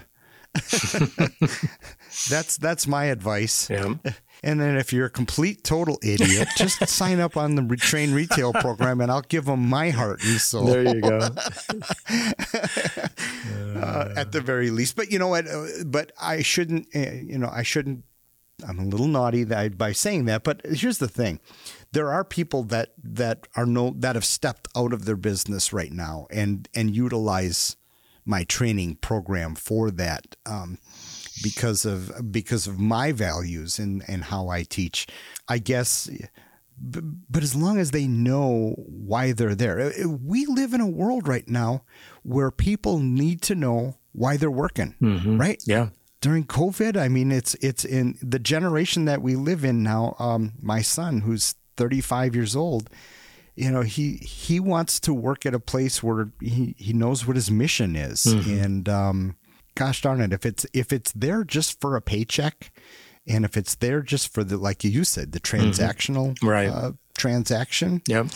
that's 2.29 2.57
that's 2.59 2.87
my 2.87 3.07
advice. 3.07 3.69
Yeah. 3.71 3.95
And 4.45 4.61
then 4.61 4.77
if 4.77 4.93
you're 4.93 5.07
a 5.07 5.11
complete 5.11 5.63
total 5.63 6.01
idiot, 6.03 6.49
just 6.57 6.89
sign 6.93 7.21
up 7.21 7.37
on 7.37 7.55
the 7.55 7.77
train 7.77 8.13
retail 8.13 8.53
program, 8.53 9.01
and 9.01 9.09
I'll 9.09 9.23
give 9.23 9.45
them 9.45 9.69
my 9.69 9.91
heart 9.91 10.21
and 10.25 10.41
soul. 10.41 10.65
There 10.67 10.83
you 10.83 11.01
go. 11.01 11.19
uh, 13.77 14.13
at 14.17 14.33
the 14.33 14.41
very 14.45 14.71
least, 14.71 14.97
but 14.97 15.13
you 15.13 15.21
know 15.21 15.29
what? 15.29 15.47
Uh, 15.47 15.85
but 15.87 16.11
I 16.21 16.43
shouldn't. 16.43 16.89
Uh, 16.93 17.13
you 17.23 17.39
know, 17.39 17.51
I 17.53 17.63
shouldn't. 17.63 18.03
I'm 18.67 18.81
a 18.81 18.85
little 18.85 19.07
naughty 19.07 19.45
that, 19.45 19.79
by 19.79 19.93
saying 19.93 20.25
that, 20.25 20.43
but 20.43 20.61
here's 20.65 20.99
the 20.99 21.07
thing: 21.07 21.39
there 21.93 22.11
are 22.11 22.25
people 22.25 22.65
that 22.65 22.95
that 23.01 23.47
are 23.55 23.67
no 23.67 23.95
that 23.99 24.17
have 24.17 24.25
stepped 24.25 24.67
out 24.77 24.93
of 24.93 25.05
their 25.05 25.17
business 25.17 25.73
right 25.73 25.93
now 25.93 26.27
and 26.31 26.69
and 26.75 26.97
utilize 26.97 27.77
my 28.25 28.45
training 28.45 28.97
program 28.97 29.55
for 29.55 29.91
that. 29.91 30.37
Um, 30.47 30.79
because 31.43 31.85
of 31.85 32.31
because 32.31 32.67
of 32.67 32.79
my 32.79 33.13
values 33.13 33.79
and 33.79 34.03
and 34.07 34.25
how 34.25 34.49
I 34.49 34.63
teach. 34.63 35.07
I 35.49 35.59
guess 35.59 36.09
but 36.85 37.43
as 37.43 37.55
long 37.55 37.79
as 37.79 37.91
they 37.91 38.07
know 38.07 38.75
why 38.77 39.33
they're 39.33 39.55
there. 39.55 39.79
Uh, 39.81 40.05
uh, 40.05 40.09
we 40.09 40.47
live 40.47 40.73
in 40.73 40.81
a 40.81 40.87
world 40.87 41.29
right 41.29 41.49
now 41.49 41.85
where 42.23 42.51
people 42.51 42.99
need 42.99 43.41
to 43.43 43.55
know 43.55 43.99
why 44.13 44.37
they're 44.37 44.51
working, 44.51 44.97
mm-hmm. 45.01 45.39
right? 45.39 45.63
Yeah. 45.67 45.91
During 46.21 46.45
COVID, 46.45 46.97
I 46.97 47.09
mean, 47.09 47.33
it's 47.33 47.55
it's 47.57 47.85
in 47.85 48.19
the 48.23 48.39
generation 48.39 49.05
that 49.07 49.23
we 49.23 49.37
live 49.37 49.65
in 49.65 49.83
now. 49.83 50.15
Um, 50.19 50.53
my 50.61 50.81
son, 50.81 51.21
who's 51.21 51.55
35 51.77 52.35
years 52.35 52.55
old, 52.55 52.91
you 53.55 53.71
know, 53.71 53.83
he 53.83 54.17
he 54.17 54.61
wants 54.61 54.99
to 55.01 55.13
work 55.13 55.45
at 55.45 55.55
a 55.55 55.61
place 55.61 56.03
where 56.03 56.31
he, 56.41 56.75
he 56.79 56.93
knows 56.93 57.27
what 57.27 57.37
his 57.37 57.51
mission 57.51 57.97
is, 57.97 58.25
mm-hmm. 58.25 58.65
and 58.65 58.89
um, 58.89 59.37
gosh 59.75 60.03
darn 60.03 60.21
it, 60.21 60.33
if 60.33 60.47
it's 60.47 60.67
if 60.73 60.93
it's 60.93 61.13
there 61.13 61.45
just 61.45 61.81
for 61.81 61.97
a 61.97 62.01
paycheck, 62.01 62.73
and 63.27 63.45
if 63.45 63.57
it's 63.57 63.75
there 63.75 64.01
just 64.01 64.33
for 64.33 64.43
the 64.43 64.57
like 64.57 64.85
you 64.85 65.05
said, 65.05 65.33
the 65.33 65.41
mm-hmm. 65.41 65.69
transactional 65.69 66.35
mm-hmm. 66.35 66.49
right. 66.49 66.69
uh, 66.69 66.93
transaction, 67.17 68.01
yep. 68.07 68.27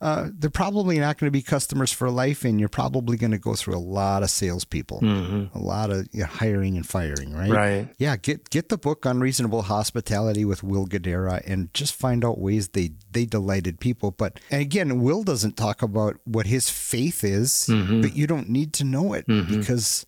Uh, 0.00 0.28
they're 0.32 0.48
probably 0.48 0.98
not 0.98 1.18
going 1.18 1.26
to 1.26 1.32
be 1.32 1.42
customers 1.42 1.92
for 1.92 2.08
life, 2.08 2.44
and 2.44 2.60
you're 2.60 2.68
probably 2.68 3.16
going 3.16 3.32
to 3.32 3.38
go 3.38 3.54
through 3.54 3.76
a 3.76 3.78
lot 3.78 4.22
of 4.22 4.30
salespeople, 4.30 5.00
mm-hmm. 5.00 5.56
a 5.58 5.60
lot 5.60 5.90
of 5.90 6.06
you 6.12 6.20
know, 6.20 6.26
hiring 6.26 6.76
and 6.76 6.86
firing, 6.86 7.32
right? 7.32 7.50
Right. 7.50 7.88
Yeah. 7.98 8.16
Get 8.16 8.48
get 8.50 8.68
the 8.68 8.78
book 8.78 9.04
Unreasonable 9.04 9.62
Hospitality 9.62 10.44
with 10.44 10.62
Will 10.62 10.86
Guidara, 10.86 11.42
and 11.46 11.72
just 11.74 11.94
find 11.94 12.24
out 12.24 12.38
ways 12.38 12.68
they 12.68 12.92
they 13.10 13.24
delighted 13.24 13.80
people. 13.80 14.12
But 14.12 14.38
and 14.50 14.62
again, 14.62 15.00
Will 15.00 15.24
doesn't 15.24 15.56
talk 15.56 15.82
about 15.82 16.16
what 16.24 16.46
his 16.46 16.70
faith 16.70 17.24
is, 17.24 17.68
mm-hmm. 17.68 18.00
but 18.00 18.14
you 18.14 18.28
don't 18.28 18.48
need 18.48 18.72
to 18.74 18.84
know 18.84 19.14
it 19.14 19.26
mm-hmm. 19.26 19.58
because 19.58 20.06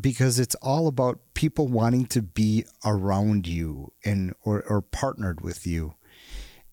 because 0.00 0.38
it's 0.38 0.54
all 0.56 0.86
about 0.86 1.18
people 1.34 1.66
wanting 1.66 2.06
to 2.06 2.22
be 2.22 2.64
around 2.84 3.48
you 3.48 3.92
and 4.04 4.34
or, 4.42 4.62
or 4.68 4.80
partnered 4.80 5.40
with 5.40 5.66
you 5.66 5.94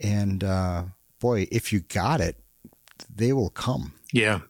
and 0.02 0.44
uh, 0.44 0.84
boy, 1.20 1.48
if 1.52 1.72
you 1.72 1.82
got 1.82 2.20
it, 2.20 2.38
they 3.10 3.34
will 3.34 3.50
come. 3.50 3.94
Yeah, 4.12 4.42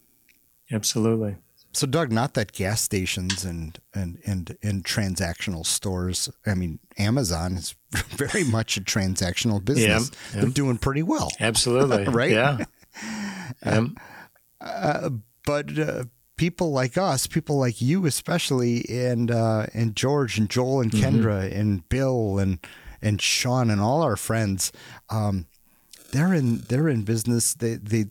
absolutely. 0.72 1.38
So, 1.74 1.88
Doug, 1.88 2.12
not 2.12 2.34
that 2.34 2.52
gas 2.52 2.82
stations 2.82 3.46
and 3.46 3.80
and 3.94 4.20
and 4.26 4.58
and 4.62 4.84
transactional 4.84 5.66
stores. 5.66 6.30
I 6.46 6.54
mean, 6.54 6.80
Amazon 6.98 7.54
is 7.54 7.76
very 8.10 8.44
much 8.44 8.78
a 8.78 8.82
transactional 8.82 9.64
business. 9.64 10.12
Yeah, 10.12 10.36
yeah. 10.36 10.42
They're 10.42 10.50
doing 10.52 10.78
pretty 10.78 11.04
well, 11.04 11.30
Absolutely. 11.40 12.06
Right? 12.14 12.32
Yeah. 12.32 12.66
Um, 13.64 13.96
but 15.46 15.78
uh, 15.78 16.06
people 16.38 16.72
like 16.72 16.98
us, 16.98 17.28
people 17.28 17.58
like 17.58 17.82
you, 17.82 18.06
especially, 18.06 18.86
and 18.90 19.30
uh, 19.30 19.68
and 19.74 19.96
George 19.96 20.38
and 20.38 20.50
Joel 20.50 20.82
and 20.82 20.92
Kendra 20.92 21.52
and 21.52 21.88
Bill 21.90 22.40
and 22.40 22.60
and 23.02 23.22
Sean 23.22 23.70
and 23.70 23.82
all 23.82 24.02
our 24.02 24.16
friends, 24.16 24.72
um, 25.10 25.46
they're 26.12 26.34
in 26.34 26.60
they're 26.68 26.90
in 26.90 27.04
business. 27.04 27.54
They 27.54 27.76
they 27.76 28.06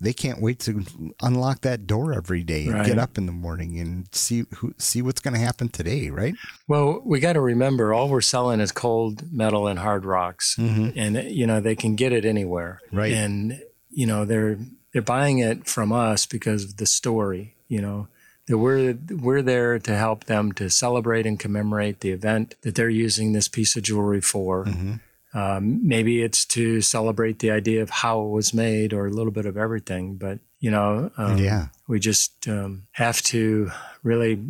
they 0.00 0.12
can't 0.12 0.40
wait 0.40 0.58
to 0.60 0.84
unlock 1.22 1.60
that 1.62 1.86
door 1.86 2.12
every 2.12 2.42
day 2.42 2.64
and 2.66 2.74
Right. 2.74 2.86
get 2.86 2.98
up 2.98 3.16
in 3.16 3.26
the 3.26 3.32
morning 3.32 3.78
and 3.78 4.06
see 4.12 4.44
who 4.56 4.74
see 4.78 5.02
what's 5.02 5.20
going 5.20 5.34
to 5.34 5.40
happen 5.40 5.68
today, 5.68 6.10
right? 6.10 6.34
Well, 6.68 7.00
we 7.04 7.20
got 7.20 7.34
to 7.34 7.40
remember 7.40 7.94
all 7.94 8.08
we're 8.08 8.20
selling 8.20 8.60
is 8.60 8.72
cold 8.72 9.32
metal 9.32 9.66
and 9.66 9.78
hard 9.78 10.04
rocks, 10.04 10.56
mm-hmm. 10.58 10.98
and 10.98 11.30
you 11.30 11.46
know 11.46 11.60
they 11.60 11.76
can 11.76 11.96
get 11.96 12.12
it 12.12 12.24
anywhere. 12.24 12.80
Right. 12.92 13.12
And 13.12 13.62
you 13.90 14.06
know 14.06 14.24
they're 14.24 14.58
they're 14.92 15.02
buying 15.02 15.38
it 15.38 15.66
from 15.66 15.92
us 15.92 16.26
because 16.26 16.64
of 16.64 16.76
the 16.76 16.86
story. 16.86 17.54
You 17.68 17.80
know 17.80 18.08
that 18.46 18.58
we're 18.58 18.98
we're 19.10 19.42
there 19.42 19.78
to 19.78 19.96
help 19.96 20.24
them 20.24 20.52
to 20.52 20.68
celebrate 20.68 21.26
and 21.26 21.38
commemorate 21.40 22.00
the 22.00 22.10
event 22.10 22.56
that 22.62 22.74
they're 22.74 22.90
using 22.90 23.32
this 23.32 23.48
piece 23.48 23.76
of 23.76 23.82
jewelry 23.84 24.20
for. 24.20 24.64
Mm-hmm. 24.66 24.94
Um, 25.34 25.86
maybe 25.86 26.22
it's 26.22 26.44
to 26.46 26.80
celebrate 26.80 27.40
the 27.40 27.50
idea 27.50 27.82
of 27.82 27.90
how 27.90 28.22
it 28.22 28.30
was 28.30 28.54
made, 28.54 28.92
or 28.92 29.06
a 29.06 29.10
little 29.10 29.32
bit 29.32 29.46
of 29.46 29.56
everything. 29.56 30.14
But 30.16 30.38
you 30.60 30.70
know, 30.70 31.10
um, 31.18 31.36
Yeah. 31.38 31.68
we 31.86 32.00
just 32.00 32.48
um, 32.48 32.84
have 32.92 33.20
to 33.22 33.70
really 34.02 34.42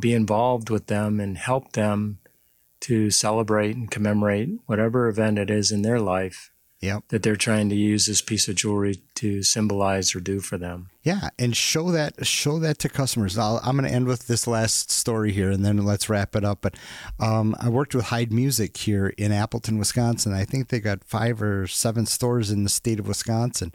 be 0.00 0.12
involved 0.14 0.70
with 0.70 0.86
them 0.86 1.20
and 1.20 1.36
help 1.38 1.72
them 1.72 2.18
to 2.80 3.10
celebrate 3.10 3.76
and 3.76 3.90
commemorate 3.90 4.48
whatever 4.66 5.06
event 5.08 5.38
it 5.38 5.50
is 5.50 5.70
in 5.70 5.82
their 5.82 6.00
life 6.00 6.49
Yep. 6.80 7.08
that 7.08 7.22
they're 7.22 7.36
trying 7.36 7.68
to 7.68 7.74
use 7.74 8.06
this 8.06 8.22
piece 8.22 8.48
of 8.48 8.54
jewelry 8.54 9.00
to 9.16 9.42
symbolize 9.42 10.14
or 10.14 10.20
do 10.20 10.40
for 10.40 10.56
them. 10.56 10.88
Yeah, 11.02 11.28
and 11.38 11.54
show 11.54 11.90
that 11.90 12.26
show 12.26 12.58
that 12.58 12.78
to 12.78 12.88
customers. 12.88 13.36
I'll, 13.36 13.60
I'm 13.62 13.76
going 13.76 13.88
to 13.88 13.94
end 13.94 14.06
with 14.06 14.28
this 14.28 14.46
last 14.46 14.90
story 14.90 15.32
here, 15.32 15.50
and 15.50 15.62
then 15.62 15.76
let's 15.84 16.08
wrap 16.08 16.34
it 16.34 16.44
up. 16.44 16.60
But 16.62 16.76
um, 17.18 17.54
I 17.60 17.68
worked 17.68 17.94
with 17.94 18.06
Heid 18.06 18.30
Music 18.30 18.76
here 18.78 19.08
in 19.18 19.30
Appleton, 19.30 19.78
Wisconsin. 19.78 20.32
I 20.32 20.46
think 20.46 20.68
they 20.68 20.80
got 20.80 21.04
five 21.04 21.42
or 21.42 21.66
seven 21.66 22.06
stores 22.06 22.50
in 22.50 22.64
the 22.64 22.70
state 22.70 22.98
of 22.98 23.06
Wisconsin, 23.06 23.74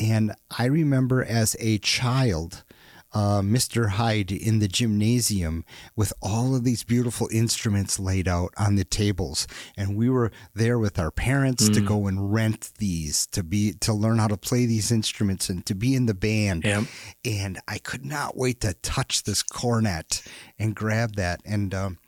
and 0.00 0.34
I 0.58 0.64
remember 0.64 1.24
as 1.24 1.54
a 1.60 1.78
child. 1.78 2.64
Uh, 3.12 3.40
Mr. 3.40 3.90
Heid 3.90 4.30
in 4.30 4.60
the 4.60 4.68
gymnasium 4.68 5.64
with 5.96 6.12
all 6.22 6.54
of 6.54 6.62
these 6.62 6.84
beautiful 6.84 7.28
instruments 7.32 7.98
laid 7.98 8.28
out 8.28 8.52
on 8.56 8.76
the 8.76 8.84
tables, 8.84 9.48
and 9.76 9.96
we 9.96 10.08
were 10.08 10.30
there 10.54 10.78
with 10.78 10.96
our 10.98 11.10
parents 11.10 11.68
to 11.70 11.80
go 11.80 12.06
and 12.06 12.32
rent 12.32 12.70
these 12.78 13.26
to 13.28 13.42
be 13.42 13.72
to 13.80 13.92
learn 13.92 14.18
how 14.18 14.28
to 14.28 14.36
play 14.36 14.64
these 14.66 14.92
instruments 14.92 15.48
and 15.48 15.66
to 15.66 15.74
be 15.74 15.94
in 15.94 16.06
the 16.06 16.14
band 16.14 16.62
Yeah. 16.64 16.84
and 17.24 17.58
I 17.66 17.78
could 17.78 18.04
not 18.04 18.36
wait 18.36 18.60
to 18.60 18.74
touch 18.74 19.24
this 19.24 19.42
cornet 19.42 20.22
and 20.58 20.74
grab 20.76 21.16
that 21.16 21.40
and 21.44 21.74
um, 21.74 21.98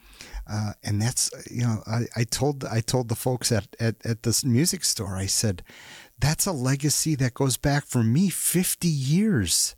uh, 0.50 0.72
and 0.84 1.00
that's 1.02 1.30
you 1.50 1.62
know 1.62 1.82
I, 1.86 2.02
I 2.16 2.24
told 2.24 2.64
I 2.64 2.80
told 2.80 3.08
the 3.08 3.14
folks 3.16 3.50
at, 3.50 3.74
at 3.80 3.96
at 4.04 4.22
this 4.22 4.44
music 4.44 4.84
store 4.84 5.16
I 5.16 5.26
said 5.26 5.62
that's 6.22 6.46
a 6.46 6.52
legacy 6.52 7.16
that 7.16 7.34
goes 7.34 7.56
back 7.56 7.84
for 7.84 8.02
me 8.02 8.28
50 8.30 8.86
years. 8.86 9.74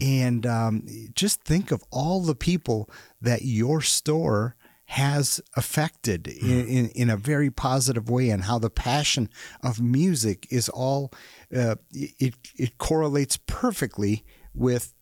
And 0.00 0.46
um, 0.46 0.86
just 1.14 1.42
think 1.42 1.70
of 1.72 1.82
all 1.90 2.22
the 2.22 2.36
people 2.36 2.88
that 3.20 3.42
your 3.42 3.82
store 3.82 4.56
has 4.86 5.40
affected 5.56 6.26
in, 6.28 6.66
in, 6.66 6.88
in 6.90 7.10
a 7.10 7.16
very 7.16 7.50
positive 7.50 8.08
way 8.08 8.30
and 8.30 8.44
how 8.44 8.58
the 8.58 8.70
passion 8.70 9.28
of 9.62 9.80
music 9.80 10.46
is 10.50 10.68
all 10.68 11.12
uh, 11.54 11.74
it, 11.92 12.34
it 12.56 12.78
correlates 12.78 13.36
perfectly 13.46 14.24
with 14.54 14.94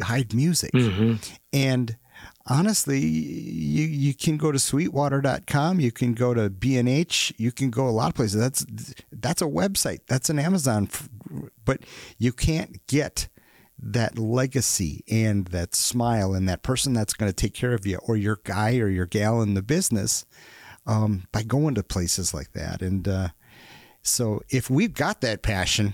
Heid 0.00 0.32
Music. 0.32 0.70
And 1.52 1.96
honestly, 2.46 3.00
you 3.00 3.84
you 3.86 4.14
can 4.14 4.36
go 4.36 4.52
to 4.52 4.58
sweetwater.com, 4.58 5.80
you 5.80 5.92
can 5.92 6.14
go 6.14 6.34
to 6.34 6.50
B&H, 6.50 7.32
you 7.36 7.52
can 7.52 7.70
go 7.70 7.88
a 7.88 7.90
lot 7.90 8.08
of 8.08 8.14
places. 8.14 8.40
That's 8.40 8.94
that's 9.12 9.42
a 9.42 9.46
website. 9.46 10.00
That's 10.06 10.30
an 10.30 10.38
Amazon 10.38 10.88
but 11.64 11.80
you 12.18 12.32
can't 12.32 12.86
get 12.86 13.28
that 13.78 14.18
legacy 14.18 15.04
and 15.10 15.46
that 15.48 15.74
smile 15.74 16.32
and 16.32 16.48
that 16.48 16.62
person 16.62 16.94
that's 16.94 17.12
going 17.12 17.30
to 17.30 17.36
take 17.36 17.52
care 17.52 17.74
of 17.74 17.86
you 17.86 17.98
or 18.06 18.16
your 18.16 18.40
guy 18.44 18.78
or 18.78 18.88
your 18.88 19.06
gal 19.06 19.42
in 19.42 19.54
the 19.54 19.62
business 19.62 20.24
um, 20.86 21.24
by 21.32 21.42
going 21.42 21.74
to 21.74 21.82
places 21.82 22.32
like 22.32 22.52
that. 22.52 22.80
And 22.80 23.06
uh, 23.06 23.28
so 24.02 24.40
if 24.48 24.70
we've 24.70 24.94
got 24.94 25.20
that 25.20 25.42
passion, 25.42 25.92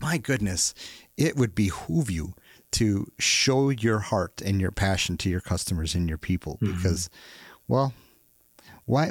my 0.00 0.18
goodness, 0.18 0.74
it 1.16 1.36
would 1.36 1.54
behoove 1.54 2.10
you 2.10 2.34
to 2.72 3.10
show 3.18 3.70
your 3.70 3.98
heart 4.00 4.42
and 4.44 4.60
your 4.60 4.70
passion 4.70 5.16
to 5.18 5.30
your 5.30 5.40
customers 5.40 5.94
and 5.94 6.08
your 6.08 6.18
people 6.18 6.58
mm-hmm. 6.60 6.76
because, 6.76 7.08
well, 7.68 7.94
why 8.84 9.10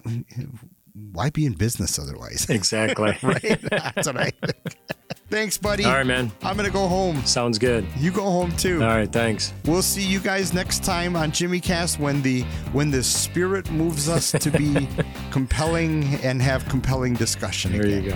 why 1.11 1.29
be 1.29 1.45
in 1.45 1.53
business 1.53 1.99
otherwise? 1.99 2.49
Exactly. 2.55 3.17
right? 3.21 3.59
That's 3.69 4.07
what 4.07 4.17
I 4.17 4.31
think. 4.31 4.77
Thanks, 5.29 5.57
buddy. 5.57 5.83
All 5.83 5.93
right, 5.93 6.05
man. 6.05 6.31
I'm 6.43 6.55
gonna 6.55 6.69
go 6.69 6.87
home. 6.87 7.25
Sounds 7.25 7.57
good. 7.57 7.85
You 7.97 8.11
go 8.11 8.23
home 8.23 8.51
too. 8.53 8.81
All 8.81 8.89
right. 8.89 9.11
Thanks. 9.11 9.53
We'll 9.65 9.81
see 9.81 10.03
you 10.03 10.19
guys 10.19 10.53
next 10.53 10.83
time 10.83 11.15
on 11.15 11.31
Jimmy 11.31 11.59
Cast 11.59 11.99
when 11.99 12.21
the 12.21 12.43
when 12.71 12.91
the 12.91 13.03
spirit 13.03 13.69
moves 13.71 14.07
us 14.07 14.31
to 14.31 14.51
be 14.51 14.87
compelling 15.31 16.03
and 16.23 16.41
have 16.41 16.67
compelling 16.69 17.15
discussion. 17.15 17.71
There 17.71 17.81
again. 17.81 18.03
you 18.03 18.11
go. 18.11 18.15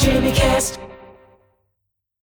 Jimmy 0.00 0.32
Cast. 0.32 0.80